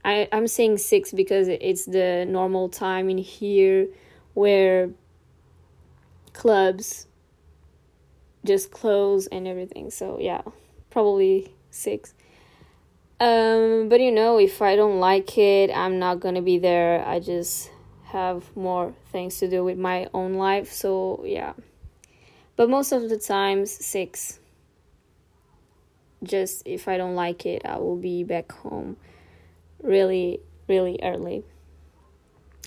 I 0.04 0.28
I'm 0.34 0.48
saying 0.48 0.80
six 0.80 1.14
because 1.14 1.48
it's 1.48 1.86
the 1.86 2.26
normal 2.28 2.68
time 2.68 3.10
in 3.10 3.18
here 3.18 3.88
where 4.34 4.90
clubs 6.34 7.08
just 8.46 8.72
close 8.72 9.28
and 9.28 9.48
everything. 9.48 9.90
So 9.90 10.20
yeah, 10.20 10.42
probably 10.90 11.54
six. 11.72 12.14
Um, 13.22 13.88
but 13.90 14.00
you 14.00 14.12
know, 14.12 14.38
if 14.38 14.62
I 14.62 14.76
don't 14.76 15.00
like 15.00 15.38
it, 15.38 15.72
I'm 15.74 15.98
not 15.98 16.20
gonna 16.20 16.42
be 16.42 16.58
there. 16.58 17.06
I 17.06 17.20
just 17.20 17.70
have 18.12 18.56
more 18.56 18.94
things 19.12 19.40
to 19.40 19.50
do 19.50 19.64
with 19.64 19.78
my 19.78 20.08
own 20.14 20.34
life. 20.34 20.72
So 20.72 21.24
yeah. 21.26 21.54
But 22.56 22.70
most 22.70 22.92
of 22.92 23.10
the 23.10 23.18
times, 23.18 23.72
six. 23.72 24.40
Just 26.22 26.64
if 26.66 26.88
I 26.88 26.98
don't 26.98 27.16
like 27.16 27.46
it, 27.46 27.62
I 27.66 27.78
will 27.78 27.96
be 27.96 28.24
back 28.24 28.52
home 28.52 28.98
really, 29.82 30.42
really 30.68 31.00
early. 31.02 31.44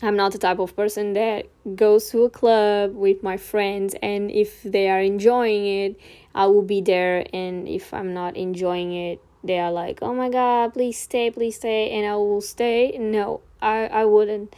I'm 0.03 0.17
not 0.17 0.33
the 0.33 0.39
type 0.39 0.59
of 0.59 0.75
person 0.75 1.13
that 1.13 1.47
goes 1.77 2.11
to 2.11 2.25
a 2.25 2.31
club 2.31 2.95
with 2.95 3.23
my 3.23 3.37
friends, 3.37 3.95
and 4.03 4.31
if 4.31 4.63
they 4.63 4.89
are 4.89 5.01
enjoying 5.01 5.67
it, 5.67 6.01
I 6.35 6.47
will 6.47 6.63
be 6.63 6.81
there, 6.81 7.27
and 7.33 7.69
if 7.69 7.93
I'm 7.93 8.15
not 8.15 8.37
enjoying 8.37 8.95
it, 8.95 9.21
they 9.45 9.59
are 9.59 9.73
like 9.73 9.99
oh 10.03 10.15
my 10.15 10.29
god 10.29 10.73
please 10.73 10.99
stay 10.99 11.31
please 11.31 11.57
stay 11.57 11.91
and 11.91 12.07
i 12.07 12.15
will 12.15 12.41
stay 12.41 12.97
no 12.99 13.41
i 13.61 13.87
i 13.87 14.05
wouldn't 14.05 14.55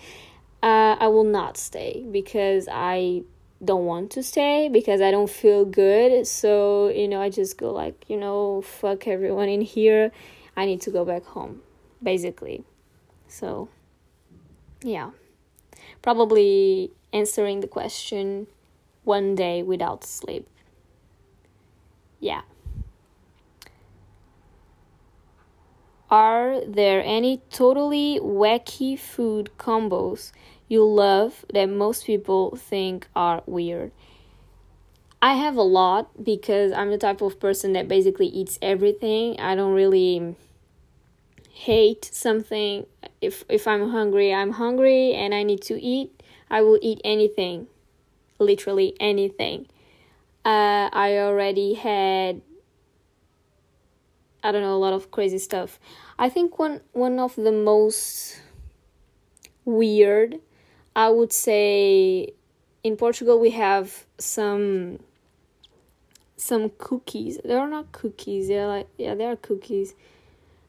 uh, 0.64 0.96
i 0.98 1.06
will 1.06 1.30
not 1.40 1.56
stay 1.56 2.04
because 2.10 2.66
i 2.72 3.22
don't 3.64 3.84
want 3.84 4.10
to 4.10 4.22
stay 4.22 4.68
because 4.68 5.00
i 5.00 5.10
don't 5.10 5.30
feel 5.30 5.64
good. 5.64 6.26
So 6.26 6.88
you 6.88 7.08
know 7.08 7.20
i 7.20 7.30
just 7.30 7.56
go 7.56 7.70
like 7.72 8.04
you 8.08 8.16
know 8.16 8.62
fuck 8.62 9.06
everyone 9.06 9.48
in 9.48 9.60
here. 9.60 10.10
I 10.56 10.66
need 10.66 10.80
to 10.82 10.90
go 10.90 11.04
back 11.04 11.24
home 11.24 11.62
basically. 12.02 12.64
So 13.28 13.68
yeah. 14.82 15.10
Probably 16.02 16.92
answering 17.12 17.60
the 17.60 17.66
question 17.66 18.46
one 19.04 19.34
day 19.34 19.62
without 19.62 20.04
sleep. 20.04 20.46
Yeah. 22.20 22.42
Are 26.10 26.60
there 26.66 27.02
any 27.04 27.42
totally 27.50 28.20
wacky 28.22 28.98
food 28.98 29.50
combos 29.58 30.32
you 30.68 30.84
love 30.84 31.44
that 31.52 31.66
most 31.66 32.06
people 32.06 32.56
think 32.56 33.08
are 33.14 33.42
weird? 33.46 33.92
I 35.20 35.34
have 35.34 35.56
a 35.56 35.62
lot 35.62 36.22
because 36.22 36.72
I'm 36.72 36.90
the 36.90 36.98
type 36.98 37.22
of 37.22 37.40
person 37.40 37.72
that 37.72 37.88
basically 37.88 38.26
eats 38.26 38.58
everything. 38.60 39.40
I 39.40 39.54
don't 39.54 39.72
really 39.72 40.36
hate 41.50 42.04
something. 42.04 42.86
If 43.20 43.44
if 43.48 43.66
I'm 43.66 43.90
hungry, 43.90 44.34
I'm 44.34 44.52
hungry 44.52 45.14
and 45.14 45.34
I 45.34 45.42
need 45.42 45.62
to 45.62 45.80
eat, 45.80 46.22
I 46.50 46.60
will 46.60 46.78
eat 46.82 47.00
anything. 47.04 47.68
Literally 48.38 48.94
anything. 49.00 49.66
Uh, 50.44 50.90
I 50.92 51.16
already 51.18 51.74
had 51.74 52.42
I 54.42 54.52
don't 54.52 54.60
know, 54.60 54.74
a 54.74 54.76
lot 54.76 54.92
of 54.92 55.10
crazy 55.10 55.38
stuff. 55.38 55.80
I 56.18 56.28
think 56.28 56.58
one 56.58 56.82
one 56.92 57.18
of 57.18 57.34
the 57.34 57.50
most 57.50 58.42
weird, 59.64 60.38
I 60.96 61.08
would 61.08 61.32
say 61.32 62.32
in 62.82 62.96
Portugal 62.96 63.38
we 63.40 63.50
have 63.50 64.04
some 64.18 64.98
some 66.36 66.70
cookies. 66.78 67.38
They're 67.44 67.68
not 67.68 67.92
cookies, 67.92 68.48
they're 68.48 68.66
like 68.66 68.88
yeah, 68.98 69.14
they 69.14 69.24
are 69.24 69.36
cookies. 69.36 69.94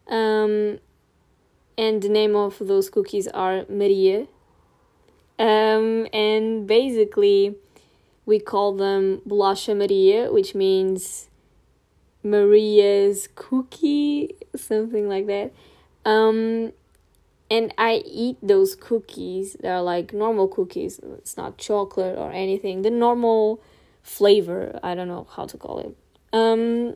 Um 0.08 0.80
and 1.78 2.02
the 2.02 2.10
name 2.10 2.36
of 2.36 2.58
those 2.60 2.90
cookies 2.90 3.28
are 3.28 3.66
Maria. 3.70 4.28
Um 5.38 6.08
and 6.14 6.66
basically 6.66 7.56
we 8.26 8.40
call 8.40 8.74
them 8.74 9.22
Bolacha 9.28 9.78
Maria, 9.78 10.32
which 10.32 10.56
means 10.56 11.30
Maria's 12.24 13.30
cookie, 13.36 14.36
something 14.56 15.08
like 15.08 15.28
that. 15.28 15.54
Um, 16.06 16.74
and 17.50 17.74
I 17.78 18.04
eat 18.06 18.38
those 18.42 18.76
cookies. 18.76 19.56
They're 19.60 19.82
like 19.82 20.14
normal 20.14 20.48
cookies. 20.48 21.00
It's 21.18 21.38
not 21.38 21.58
chocolate 21.58 22.18
or 22.18 22.32
anything. 22.32 22.82
The 22.82 22.90
normal 22.90 23.62
flavor. 24.02 24.80
I 24.82 24.96
don't 24.96 25.08
know 25.08 25.28
how 25.30 25.46
to 25.46 25.58
call 25.58 25.80
it. 25.80 25.96
Um, 26.34 26.96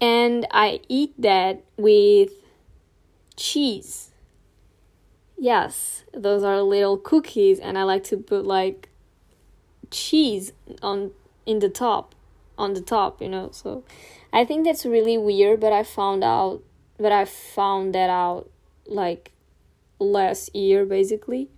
and 0.00 0.46
I 0.50 0.80
eat 0.88 1.14
that 1.20 1.62
with 1.76 2.32
cheese. 3.36 4.10
Yes, 5.38 6.04
those 6.12 6.42
are 6.42 6.60
little 6.60 6.98
cookies, 6.98 7.58
and 7.58 7.78
I 7.78 7.84
like 7.84 8.04
to 8.04 8.18
put 8.18 8.44
like 8.44 8.90
cheese 9.90 10.52
on 10.82 11.12
in 11.46 11.60
the 11.60 11.70
top 11.70 12.14
on 12.58 12.74
the 12.74 12.82
top, 12.82 13.22
you 13.22 13.28
know. 13.30 13.48
So 13.52 13.82
I 14.34 14.44
think 14.44 14.66
that's 14.66 14.84
really 14.84 15.16
weird, 15.16 15.60
but 15.60 15.72
I 15.72 15.82
found 15.82 16.22
out 16.22 16.62
but 17.00 17.12
I 17.12 17.24
found 17.24 17.94
that 17.94 18.10
out 18.10 18.50
like 18.86 19.32
last 19.98 20.54
year 20.54 20.84
basically. 20.84 21.48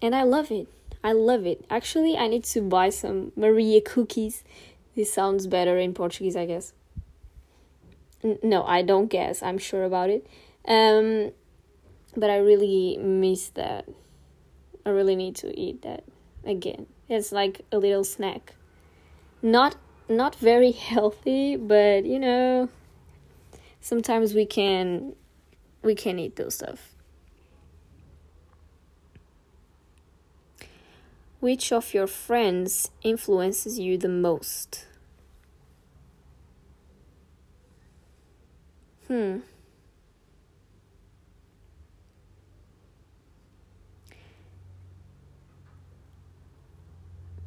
And 0.00 0.14
I 0.14 0.22
love 0.22 0.50
it. 0.50 0.68
I 1.04 1.12
love 1.12 1.46
it. 1.46 1.64
Actually, 1.70 2.16
I 2.16 2.28
need 2.28 2.44
to 2.44 2.60
buy 2.60 2.90
some 2.90 3.32
Maria 3.36 3.80
cookies. 3.80 4.44
This 4.94 5.12
sounds 5.12 5.46
better 5.46 5.78
in 5.78 5.94
Portuguese, 5.94 6.36
I 6.36 6.46
guess. 6.46 6.72
N- 8.22 8.38
no, 8.42 8.64
I 8.64 8.82
don't 8.82 9.08
guess. 9.08 9.42
I'm 9.42 9.58
sure 9.58 9.84
about 9.84 10.10
it. 10.10 10.26
Um 10.66 11.32
but 12.16 12.30
I 12.30 12.36
really 12.38 12.98
miss 12.98 13.48
that. 13.50 13.88
I 14.84 14.90
really 14.90 15.16
need 15.16 15.36
to 15.36 15.58
eat 15.58 15.82
that 15.82 16.04
again. 16.44 16.86
It's 17.08 17.32
like 17.32 17.62
a 17.72 17.78
little 17.78 18.04
snack. 18.04 18.54
Not 19.40 19.76
not 20.08 20.34
very 20.36 20.70
healthy, 20.90 21.56
but 21.56 22.04
you 22.04 22.18
know, 22.18 22.68
sometimes 23.80 24.34
we 24.34 24.46
can 24.46 25.14
we 25.82 25.94
can't 25.94 26.18
eat 26.18 26.36
those 26.36 26.54
stuff. 26.54 26.94
Which 31.40 31.72
of 31.72 31.92
your 31.92 32.06
friends 32.06 32.90
influences 33.02 33.78
you 33.78 33.98
the 33.98 34.08
most? 34.08 34.86
Hmm. 39.08 39.38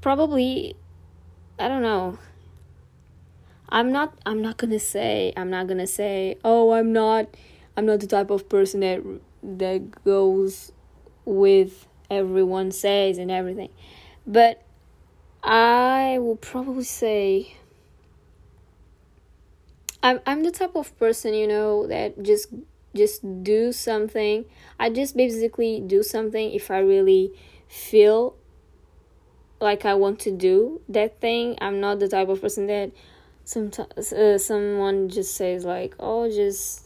Probably 0.02 0.76
I 1.58 1.70
don't 1.70 1.82
know. 1.82 2.20
I'm 3.70 3.92
not 3.92 4.20
I'm 4.26 4.42
not 4.42 4.58
going 4.58 4.72
to 4.72 4.80
say 4.80 5.34
I'm 5.38 5.50
not 5.50 5.68
going 5.68 5.80
to 5.80 5.88
say, 5.88 6.38
"Oh, 6.44 6.74
I'm 6.74 6.92
not 6.92 7.28
I'm 7.78 7.86
not 7.86 8.00
the 8.00 8.08
type 8.08 8.30
of 8.30 8.48
person 8.50 8.82
that 8.82 9.02
that 9.44 10.04
goes 10.04 10.72
with 11.26 11.88
everyone 12.10 12.72
says 12.72 13.18
and 13.18 13.32
everything." 13.32 13.70
But 14.28 14.62
I 15.44 16.18
will 16.20 16.38
probably 16.38 16.84
say 16.84 17.56
I'm 20.06 20.20
I'm 20.28 20.44
the 20.44 20.52
type 20.52 20.76
of 20.76 20.96
person, 21.00 21.34
you 21.34 21.48
know, 21.48 21.88
that 21.88 22.22
just 22.22 22.50
just 22.96 23.44
do 23.44 23.72
something. 23.72 24.46
I 24.80 24.92
just 24.92 25.18
basically 25.18 25.82
do 25.82 26.04
something 26.04 26.52
if 26.52 26.70
I 26.70 26.78
really 26.78 27.32
feel 27.68 28.36
like 29.60 29.84
I 29.84 29.96
want 29.96 30.20
to 30.20 30.32
do 30.32 30.82
that 30.90 31.20
thing. 31.20 31.58
I'm 31.60 31.80
not 31.80 31.98
the 31.98 32.08
type 32.08 32.30
of 32.30 32.40
person 32.40 32.68
that 32.68 32.92
sometimes 33.46 34.14
uh, 34.14 34.38
someone 34.38 35.10
just 35.10 35.36
says 35.36 35.66
like 35.66 35.96
oh 36.00 36.30
just 36.30 36.85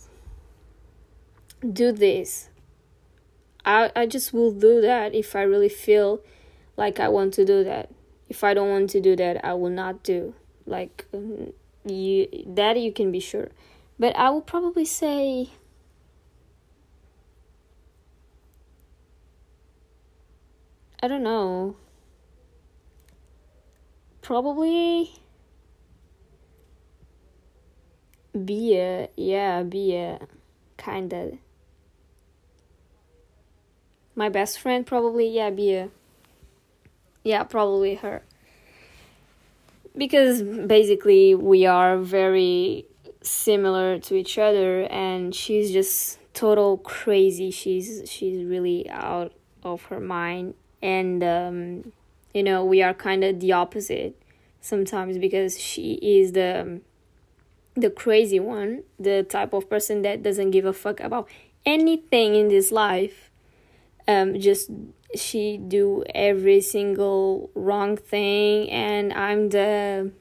do 1.61 1.91
this. 1.91 2.49
I 3.65 3.91
i 3.95 4.05
just 4.05 4.33
will 4.33 4.51
do 4.51 4.81
that 4.81 5.13
if 5.13 5.35
i 5.35 5.41
really 5.41 5.69
feel 5.69 6.21
like 6.77 6.99
i 6.99 7.09
want 7.09 7.33
to 7.35 7.45
do 7.45 7.63
that. 7.63 7.89
If 8.29 8.43
i 8.43 8.53
don't 8.53 8.69
want 8.69 8.89
to 8.91 9.01
do 9.01 9.15
that 9.15 9.43
i 9.43 9.53
will 9.53 9.69
not 9.69 10.03
do. 10.03 10.33
Like 10.65 11.05
um, 11.13 11.53
you 11.85 12.27
that 12.47 12.79
you 12.79 12.93
can 12.93 13.11
be 13.11 13.19
sure. 13.19 13.49
But 13.97 14.15
i 14.15 14.29
will 14.29 14.41
probably 14.41 14.85
say 14.85 15.49
i 21.01 21.07
don't 21.07 21.23
know. 21.23 21.75
Probably 24.21 25.11
beer 28.45 29.07
yeah 29.17 29.63
beer 29.63 30.19
kinda 30.77 31.39
my 34.19 34.29
best 34.29 34.59
friend 34.59 34.85
probably 34.85 35.27
yeah 35.27 35.49
beer 35.49 35.89
yeah 37.23 37.43
probably 37.43 37.95
her. 37.95 38.23
Because 39.97 40.41
basically 40.41 41.35
we 41.35 41.65
are 41.65 41.97
very 41.97 42.85
similar 43.21 43.99
to 43.99 44.15
each 44.15 44.37
other 44.37 44.83
and 44.83 45.35
she's 45.35 45.71
just 45.71 46.19
total 46.33 46.77
crazy. 46.77 47.51
She's 47.51 48.03
she's 48.09 48.45
really 48.45 48.89
out 48.89 49.33
of 49.63 49.83
her 49.85 49.99
mind 49.99 50.53
and 50.81 51.23
um, 51.23 51.91
you 52.33 52.43
know 52.43 52.63
we 52.63 52.81
are 52.81 52.93
kind 52.93 53.23
of 53.23 53.39
the 53.39 53.51
opposite 53.51 54.15
sometimes 54.61 55.17
because 55.17 55.59
she 55.59 55.93
is 56.01 56.31
the 56.33 56.81
the 57.75 57.89
crazy 57.89 58.39
one, 58.39 58.83
the 58.99 59.23
type 59.23 59.53
of 59.53 59.69
person 59.69 60.01
that 60.01 60.23
doesn't 60.23 60.51
give 60.51 60.65
a 60.65 60.73
fuck 60.73 60.99
about 60.99 61.29
anything 61.65 62.35
in 62.35 62.47
this 62.49 62.71
life. 62.71 63.28
Um, 64.09 64.39
just 64.39 64.71
she 65.15 65.57
do 65.57 66.03
every 66.15 66.61
single 66.61 67.51
wrong 67.53 67.95
thing, 67.95 68.67
and 68.71 69.13
I'm 69.13 69.49
the 69.49 70.11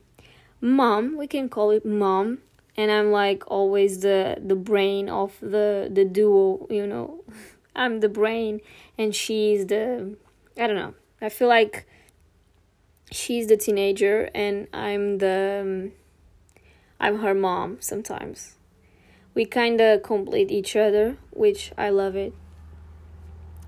mom. 0.60 1.16
We 1.16 1.26
can 1.26 1.48
call 1.48 1.70
it 1.70 1.86
mom, 1.86 2.38
and 2.76 2.92
I'm 2.92 3.10
like 3.10 3.42
always 3.46 4.00
the 4.00 4.36
the 4.44 4.56
brain 4.56 5.08
of 5.08 5.38
the 5.40 5.88
the 5.90 6.04
duo. 6.04 6.66
You 6.68 6.86
know, 6.86 7.24
I'm 7.74 8.00
the 8.00 8.10
brain, 8.10 8.60
and 8.98 9.14
she's 9.14 9.64
the 9.64 10.16
I 10.58 10.66
don't 10.66 10.76
know. 10.76 10.94
I 11.22 11.30
feel 11.30 11.48
like 11.48 11.88
she's 13.10 13.46
the 13.46 13.56
teenager, 13.56 14.28
and 14.34 14.68
I'm 14.74 15.16
the 15.16 15.60
um, 15.62 15.92
I'm 17.00 17.20
her 17.20 17.32
mom 17.32 17.78
sometimes. 17.80 18.56
We 19.32 19.46
kind 19.46 19.80
of 19.80 20.02
complete 20.02 20.50
each 20.50 20.76
other, 20.76 21.16
which 21.30 21.72
I 21.78 21.88
love 21.88 22.16
it. 22.16 22.34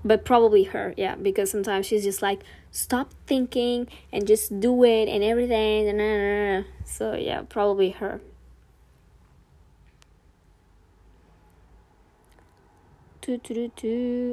But 0.03 0.25
probably 0.25 0.63
her, 0.63 0.93
yeah, 0.97 1.15
because 1.15 1.51
sometimes 1.51 1.85
she's 1.85 2.03
just 2.03 2.21
like, 2.21 2.41
stop 2.71 3.13
thinking 3.27 3.87
and 4.11 4.25
just 4.25 4.59
do 4.59 4.83
it 4.83 5.07
and 5.07 5.23
everything. 5.23 6.65
So, 6.85 7.13
yeah, 7.13 7.43
probably 7.47 7.91
her. 7.91 8.19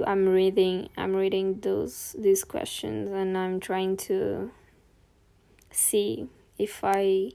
I'm 0.06 0.28
reading 0.28 0.88
I'm 0.96 1.14
reading 1.14 1.60
those 1.60 2.16
these 2.18 2.42
questions 2.42 3.10
and 3.10 3.36
I'm 3.36 3.60
trying 3.60 3.98
to 4.08 4.50
see 5.70 6.28
if 6.58 6.80
I 6.82 7.32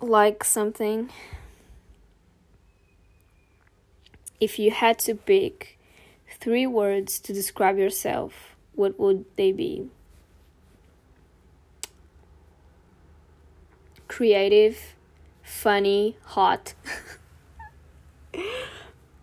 like 0.00 0.44
something 0.44 1.10
if 4.40 4.58
you 4.58 4.70
had 4.70 4.98
to 5.00 5.14
pick 5.14 5.75
three 6.40 6.66
words 6.66 7.18
to 7.20 7.32
describe 7.32 7.78
yourself 7.78 8.56
what 8.74 8.98
would 9.00 9.24
they 9.36 9.52
be? 9.52 9.88
Creative 14.08 14.94
funny 15.42 16.16
hot. 16.24 16.74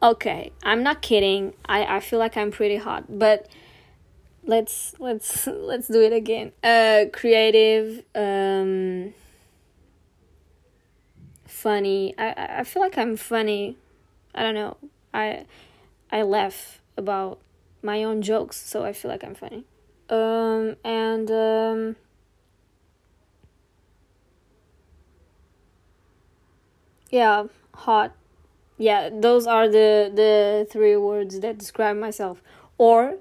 Okay 0.01 0.51
i'm 0.63 0.83
not 0.83 1.01
kidding. 1.01 1.53
I 1.65 1.85
i 1.85 1.99
feel 2.01 2.19
like 2.19 2.35
i'm 2.35 2.51
pretty 2.51 2.75
hot 2.75 3.05
but 3.07 3.47
let's 4.43 4.93
let's 4.99 5.47
let's 5.71 5.87
do 5.87 6.01
it 6.01 6.11
again. 6.11 6.51
Uh 6.61 7.05
creative 7.13 8.03
um 8.13 9.13
funny. 11.45 12.13
I 12.17 12.57
i 12.59 12.63
feel 12.65 12.81
like 12.81 12.97
i'm 12.97 13.15
funny. 13.15 13.77
I 14.35 14.43
don't 14.43 14.55
know. 14.55 14.75
I 15.13 15.45
i 16.11 16.21
laugh 16.23 16.81
about 16.97 17.39
my 17.81 18.03
own 18.03 18.21
jokes 18.21 18.57
so 18.57 18.83
i 18.83 18.93
feel 18.93 19.09
like 19.09 19.23
i'm 19.23 19.35
funny 19.35 19.65
um 20.09 20.75
and 20.83 21.29
um 21.31 21.95
yeah 27.09 27.43
hot 27.75 28.13
yeah 28.77 29.09
those 29.11 29.45
are 29.47 29.67
the 29.67 30.11
the 30.13 30.67
three 30.69 30.95
words 30.95 31.39
that 31.39 31.57
describe 31.57 31.97
myself 31.97 32.41
or 32.77 33.17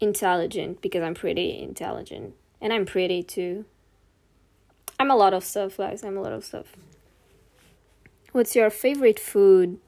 intelligent 0.00 0.80
because 0.80 1.02
I'm 1.02 1.14
pretty 1.14 1.60
intelligent 1.60 2.34
and 2.60 2.72
I'm 2.72 2.86
pretty 2.86 3.22
too. 3.22 3.64
I'm 4.98 5.10
a 5.10 5.16
lot 5.16 5.34
of 5.34 5.42
stuff, 5.44 5.76
guys. 5.76 6.04
I'm 6.04 6.16
a 6.16 6.22
lot 6.22 6.32
of 6.32 6.44
stuff. 6.44 6.66
What's 8.32 8.54
your 8.54 8.70
favorite 8.70 9.18
food? 9.18 9.78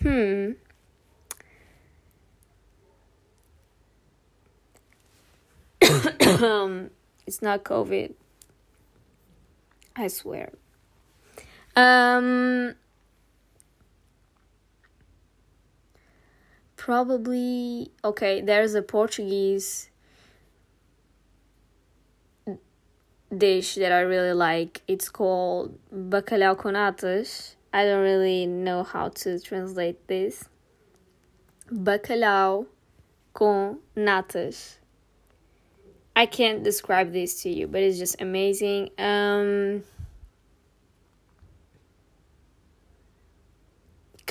Hmm. 0.00 0.52
Um, 6.42 6.90
it's 7.26 7.42
not 7.42 7.64
COVID. 7.64 8.14
I 9.94 10.08
swear. 10.08 10.52
Um, 11.76 12.74
probably 16.82 17.92
okay 18.02 18.40
there's 18.40 18.74
a 18.74 18.82
portuguese 18.82 19.88
dish 23.38 23.76
that 23.76 23.92
i 23.92 24.00
really 24.00 24.32
like 24.32 24.82
it's 24.88 25.08
called 25.08 25.78
bacalhau 25.94 26.58
com 26.58 26.72
natas 26.72 27.54
i 27.72 27.84
don't 27.84 28.02
really 28.02 28.46
know 28.46 28.82
how 28.82 29.08
to 29.08 29.38
translate 29.38 30.08
this 30.08 30.48
bacalhau 31.70 32.66
com 33.32 33.78
natas 33.96 34.81
i 36.14 36.26
can't 36.26 36.62
describe 36.62 37.12
this 37.12 37.42
to 37.42 37.50
you 37.50 37.66
but 37.66 37.80
it's 37.82 37.98
just 37.98 38.20
amazing 38.20 38.90
um 38.98 39.82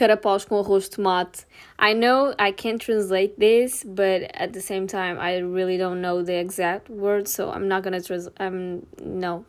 carapaus 0.01 0.45
com 0.45 0.57
arroz 0.57 0.89
de 0.89 0.95
tomate. 0.95 1.45
I 1.77 1.93
know 1.93 2.33
I 2.39 2.51
can't 2.51 2.81
translate 2.81 3.39
this, 3.39 3.83
but 3.83 4.23
at 4.33 4.51
the 4.53 4.61
same 4.61 4.87
time, 4.87 5.19
I 5.19 5.37
really 5.37 5.77
don't 5.77 6.01
know 6.01 6.23
the 6.23 6.39
exact 6.39 6.89
word, 6.89 7.27
so 7.27 7.51
I'm 7.51 7.67
not 7.67 7.83
gonna 7.83 8.01
trans. 8.01 8.27
Um, 8.39 8.85
no, 8.99 9.45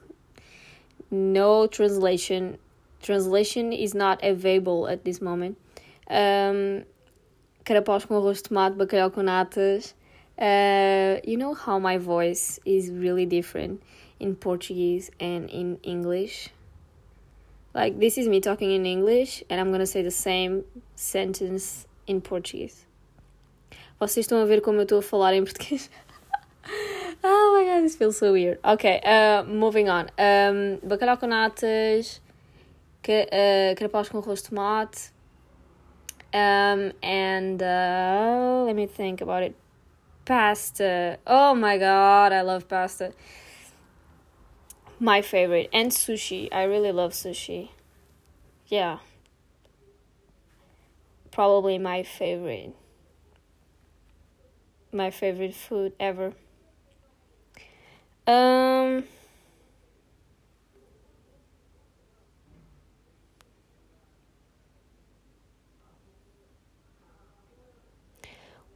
no 1.10 1.66
translation. 1.66 2.58
Translation 3.00 3.72
is 3.72 3.94
not 3.94 4.22
available 4.22 4.88
at 4.88 5.04
this 5.04 5.20
moment. 5.22 5.56
Um, 6.08 6.84
carapaus 7.64 8.04
com 8.06 8.18
arroz 8.18 8.42
de 8.42 8.48
tomate, 8.48 8.76
bacalhau 8.76 9.10
com 9.10 9.22
natas. 9.22 9.94
Uh, 10.42 11.20
you 11.22 11.36
know 11.36 11.54
how 11.54 11.78
my 11.78 11.98
voice 11.98 12.58
is 12.64 12.90
really 12.90 13.24
different 13.24 13.80
in 14.18 14.34
Portuguese 14.34 15.08
and 15.20 15.48
in 15.48 15.78
English. 15.84 16.48
Like, 17.72 18.00
this 18.00 18.18
is 18.18 18.26
me 18.26 18.40
talking 18.40 18.72
in 18.72 18.84
English 18.84 19.44
and 19.48 19.60
I'm 19.60 19.70
gonna 19.70 19.86
say 19.86 20.02
the 20.02 20.10
same 20.10 20.64
sentence 20.96 21.86
in 22.08 22.20
Portuguese. 22.20 22.86
Vocês 24.00 24.26
estão 24.26 24.42
a 24.42 24.44
ver 24.44 24.60
como 24.60 24.78
eu 24.78 24.82
estou 24.82 24.98
a 24.98 25.02
falar 25.02 25.32
em 25.32 25.44
português? 25.44 25.88
oh 27.22 27.56
my 27.56 27.64
god, 27.64 27.84
this 27.84 27.94
feels 27.94 28.16
so 28.16 28.32
weird. 28.32 28.58
Okay, 28.64 29.00
uh, 29.04 29.44
moving 29.44 29.88
on. 29.88 30.08
Um, 30.18 30.80
bacalhau 30.82 31.18
com 31.18 31.28
natas, 31.28 32.20
que, 33.00 33.28
uh, 33.30 33.76
carapaus 33.76 34.08
com 34.08 34.18
arroz 34.18 34.42
de 34.42 34.48
tomate. 34.48 35.12
Um, 36.34 36.90
and 37.00 37.62
uh, 37.62 38.64
let 38.66 38.74
me 38.74 38.88
think 38.88 39.22
about 39.22 39.44
it. 39.44 39.61
Pasta. 40.24 41.18
Oh 41.26 41.54
my 41.54 41.78
god, 41.78 42.32
I 42.32 42.42
love 42.42 42.68
pasta. 42.68 43.12
My 44.98 45.20
favorite 45.22 45.68
and 45.72 45.90
sushi. 45.90 46.48
I 46.52 46.62
really 46.64 46.92
love 46.92 47.12
sushi. 47.12 47.70
Yeah. 48.68 48.98
Probably 51.30 51.78
my 51.78 52.02
favorite 52.02 52.74
my 54.92 55.10
favorite 55.10 55.54
food 55.54 55.94
ever. 55.98 56.34
Um 58.26 59.04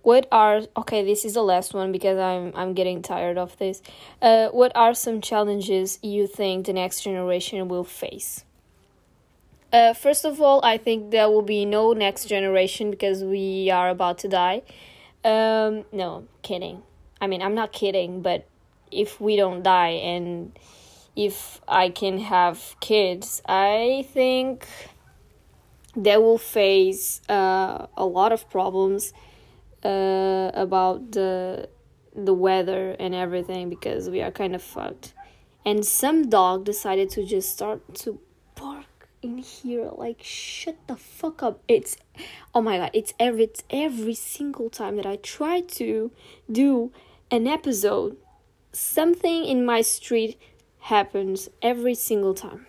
what 0.07 0.29
are 0.31 0.61
okay 0.77 1.05
this 1.05 1.25
is 1.25 1.35
the 1.35 1.43
last 1.43 1.75
one 1.75 1.91
because 1.91 2.17
i'm 2.17 2.53
i'm 2.55 2.75
getting 2.75 3.03
tired 3.03 3.37
of 3.37 3.59
this. 3.59 3.83
Uh, 4.23 4.47
what 4.51 4.71
are 4.77 4.95
some 4.95 5.21
challenges 5.21 5.99
you 6.01 6.29
think 6.29 6.67
the 6.67 6.73
next 6.73 7.03
generation 7.03 7.67
will 7.67 7.83
face? 7.83 8.45
Uh, 9.73 9.93
first 9.93 10.25
of 10.25 10.41
all 10.41 10.61
i 10.65 10.77
think 10.79 11.11
there 11.11 11.29
will 11.29 11.43
be 11.43 11.65
no 11.65 11.93
next 11.93 12.27
generation 12.27 12.89
because 12.89 13.25
we 13.25 13.69
are 13.69 13.89
about 13.89 14.17
to 14.19 14.29
die. 14.29 14.63
Um, 15.25 15.85
no 15.91 16.29
kidding. 16.43 16.83
I 17.21 17.27
mean 17.27 17.43
i'm 17.43 17.57
not 17.57 17.73
kidding 17.73 18.23
but 18.23 18.47
if 18.93 19.21
we 19.21 19.35
don't 19.35 19.65
die 19.65 19.99
and 20.15 20.57
if 21.17 21.61
i 21.67 21.89
can 21.89 22.21
have 22.21 22.77
kids 22.79 23.43
i 23.49 24.07
think 24.13 24.69
they 25.97 26.17
will 26.17 26.39
face 26.39 27.23
uh, 27.29 27.87
a 27.97 28.07
lot 28.07 28.31
of 28.31 28.49
problems 28.51 29.13
uh, 29.87 30.51
about 30.55 31.13
the 31.13 31.69
the 32.15 32.35
weather 32.35 32.97
and 32.99 33.15
everything 33.15 33.69
because 33.69 34.09
we 34.09 34.23
are 34.23 34.31
kind 34.31 34.55
of 34.55 34.63
fucked. 34.63 35.13
And 35.65 35.85
some 35.85 36.31
dog 36.31 36.65
decided 36.65 37.11
to 37.11 37.27
just 37.27 37.53
start 37.53 37.95
to 37.97 38.21
bark 38.55 39.09
in 39.21 39.39
here 39.39 39.91
like 39.97 40.23
shut 40.23 40.77
the 40.87 40.97
fuck 40.97 41.43
up. 41.43 41.63
It's 41.69 41.97
oh 42.55 42.63
my 42.63 42.79
god, 42.79 42.91
it's 42.95 43.13
every 43.21 43.45
it's 43.45 43.65
every 43.71 44.15
single 44.15 44.71
time 44.71 44.97
that 44.97 45.07
I 45.07 45.17
try 45.17 45.61
to 45.61 46.11
do 46.51 46.93
an 47.31 47.47
episode 47.47 48.17
something 48.77 49.45
in 49.47 49.65
my 49.65 49.81
street 49.81 50.39
happens 50.79 51.49
every 51.63 51.95
single 51.95 52.35
time. 52.35 52.67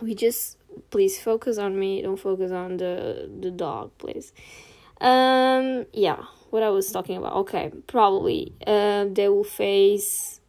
We 0.00 0.14
just 0.14 0.56
please 0.90 1.18
focus 1.20 1.58
on 1.58 1.78
me, 1.78 2.02
don't 2.02 2.16
focus 2.16 2.52
on 2.52 2.76
the 2.76 3.28
the 3.40 3.50
dog, 3.50 3.90
please. 3.98 4.32
Um, 5.00 5.86
yeah, 5.92 6.24
what 6.50 6.62
I 6.62 6.70
was 6.70 6.90
talking 6.90 7.16
about. 7.16 7.34
Okay, 7.34 7.72
probably 7.86 8.54
uh, 8.66 9.06
they 9.10 9.28
will 9.28 9.44
face. 9.44 10.40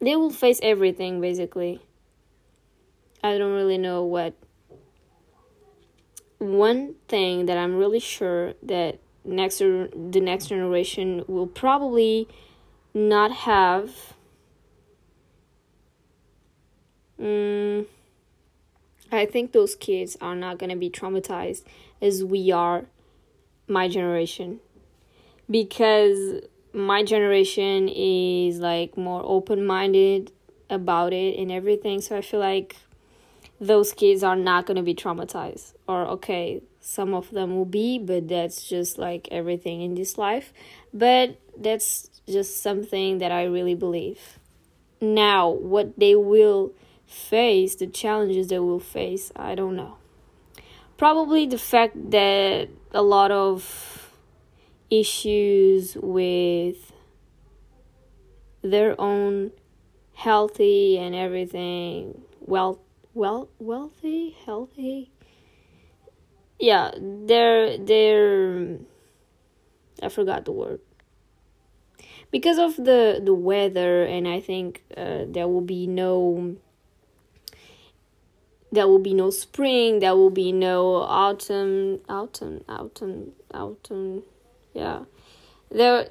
They 0.00 0.16
will 0.16 0.30
face 0.30 0.60
everything 0.62 1.20
basically. 1.20 1.80
I 3.22 3.38
don't 3.38 3.52
really 3.52 3.78
know 3.78 4.04
what. 4.04 4.34
One 6.38 6.94
thing 7.08 7.46
that 7.46 7.58
I'm 7.58 7.76
really 7.76 7.98
sure 7.98 8.54
that 8.62 8.98
next 9.24 9.58
the 9.58 10.20
next 10.22 10.46
generation 10.46 11.24
will 11.26 11.48
probably 11.48 12.28
not 12.94 13.32
have 13.32 14.14
mm, 17.20 17.86
I 19.10 19.26
think 19.26 19.52
those 19.52 19.74
kids 19.74 20.16
are 20.20 20.34
not 20.34 20.58
gonna 20.58 20.76
be 20.76 20.90
traumatized 20.90 21.62
as 22.00 22.22
we 22.22 22.50
are, 22.50 22.86
my 23.66 23.88
generation, 23.88 24.60
because 25.50 26.42
my 26.72 27.02
generation 27.02 27.88
is 27.88 28.58
like 28.58 28.96
more 28.96 29.22
open 29.24 29.66
minded 29.66 30.32
about 30.70 31.12
it 31.12 31.38
and 31.38 31.50
everything. 31.50 32.00
So 32.00 32.16
I 32.16 32.20
feel 32.20 32.40
like 32.40 32.76
those 33.60 33.92
kids 33.92 34.22
are 34.22 34.36
not 34.36 34.66
gonna 34.66 34.82
be 34.82 34.94
traumatized. 34.94 35.72
Or 35.86 36.06
okay, 36.06 36.62
some 36.80 37.14
of 37.14 37.30
them 37.30 37.56
will 37.56 37.64
be, 37.64 37.98
but 37.98 38.28
that's 38.28 38.68
just 38.68 38.98
like 38.98 39.28
everything 39.30 39.82
in 39.82 39.94
this 39.94 40.18
life. 40.18 40.52
But 40.92 41.38
that's 41.56 42.10
just 42.28 42.62
something 42.62 43.18
that 43.18 43.32
I 43.32 43.44
really 43.44 43.74
believe. 43.74 44.38
Now, 45.00 45.48
what 45.48 45.98
they 45.98 46.14
will 46.14 46.72
face, 47.08 47.74
the 47.74 47.86
challenges 47.86 48.48
they 48.48 48.58
will 48.58 48.78
face, 48.78 49.32
I 49.34 49.54
don't 49.54 49.74
know. 49.74 49.96
Probably 50.96 51.46
the 51.46 51.58
fact 51.58 52.10
that 52.10 52.68
a 52.92 53.02
lot 53.02 53.30
of 53.30 54.12
issues 54.90 55.96
with 56.00 56.92
their 58.62 59.00
own 59.00 59.52
healthy 60.14 60.98
and 60.98 61.14
everything 61.14 62.22
well 62.40 62.80
well 63.14 63.48
wealthy 63.60 64.36
healthy 64.44 65.10
yeah 66.58 66.90
they're 66.98 67.78
they're 67.78 68.78
i 70.02 70.08
forgot 70.08 70.44
the 70.44 70.50
word 70.50 70.80
because 72.32 72.58
of 72.58 72.74
the 72.76 73.20
the 73.22 73.34
weather 73.34 74.02
and 74.04 74.26
i 74.26 74.40
think 74.40 74.82
uh, 74.96 75.24
there 75.28 75.46
will 75.46 75.60
be 75.60 75.86
no 75.86 76.56
there 78.70 78.86
will 78.86 78.98
be 78.98 79.14
no 79.14 79.30
spring 79.30 80.00
there 80.00 80.14
will 80.14 80.30
be 80.30 80.52
no 80.52 80.96
autumn 80.96 82.00
autumn 82.08 82.62
autumn 82.68 83.32
autumn 83.52 84.22
yeah. 84.78 85.04
There 85.70 86.08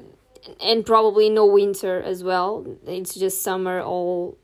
and 0.61 0.85
probably 0.85 1.29
no 1.29 1.45
winter 1.45 2.01
as 2.01 2.23
well. 2.23 2.65
It's 2.85 3.15
just 3.15 3.41
summer 3.41 3.81
all 3.81 4.37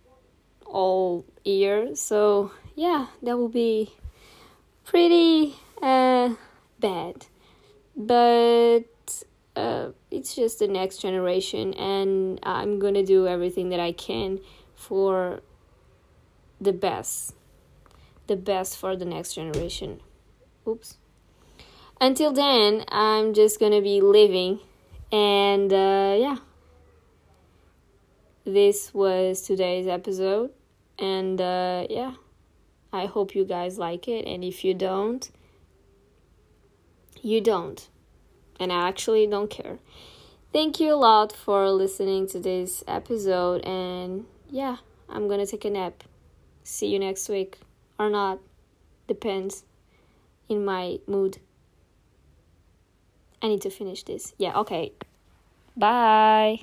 all 0.65 1.25
year. 1.43 1.95
So 1.95 2.51
yeah 2.75 3.07
that 3.21 3.37
will 3.37 3.49
be 3.49 3.93
pretty 4.85 5.55
uh 5.81 6.35
bad. 6.79 7.25
But 7.95 8.83
uh, 9.55 9.89
it's 10.09 10.33
just 10.35 10.57
the 10.57 10.67
next 10.67 10.97
generation 10.97 11.75
and 11.75 12.39
i'm 12.41 12.79
gonna 12.79 13.05
do 13.05 13.27
everything 13.27 13.69
that 13.69 13.79
i 13.79 13.91
can 13.91 14.39
for 14.73 15.41
the 16.59 16.73
best 16.73 17.35
the 18.27 18.35
best 18.35 18.77
for 18.77 18.95
the 18.95 19.05
next 19.05 19.35
generation. 19.35 20.01
Oops. 20.67 20.97
Until 22.01 22.31
then 22.33 22.83
i'm 22.89 23.33
just 23.33 23.59
gonna 23.59 23.81
be 23.81 24.01
living 24.01 24.59
and 25.11 25.71
uh, 25.71 26.15
yeah. 26.19 26.37
This 28.45 28.93
was 28.93 29.41
today's 29.41 29.87
episode 29.87 30.51
and 30.99 31.39
uh, 31.39 31.87
yeah. 31.89 32.15
I 32.91 33.05
hope 33.05 33.33
you 33.33 33.45
guys 33.45 33.77
like 33.77 34.07
it 34.07 34.25
and 34.25 34.43
if 34.43 34.63
you 34.63 34.73
don't 34.73 35.31
you 37.23 37.41
don't. 37.41 37.87
And 38.59 38.71
I 38.71 38.87
actually 38.87 39.25
don't 39.25 39.49
care. 39.49 39.79
Thank 40.51 40.79
you 40.79 40.93
a 40.93 40.95
lot 40.95 41.31
for 41.31 41.69
listening 41.71 42.27
to 42.27 42.39
this 42.39 42.83
episode, 42.87 43.65
and 43.65 44.25
yeah, 44.51 44.77
I'm 45.09 45.27
gonna 45.27 45.47
take 45.47 45.65
a 45.65 45.71
nap. 45.71 46.03
See 46.63 46.87
you 46.87 46.99
next 46.99 47.27
week, 47.27 47.57
or 47.99 48.09
not, 48.09 48.39
depends 49.07 49.63
in 50.49 50.65
my 50.65 50.99
mood. 51.07 51.39
I 53.41 53.47
need 53.47 53.61
to 53.61 53.69
finish 53.69 54.03
this. 54.03 54.33
Yeah, 54.37 54.57
okay. 54.59 54.93
Bye. 55.75 56.61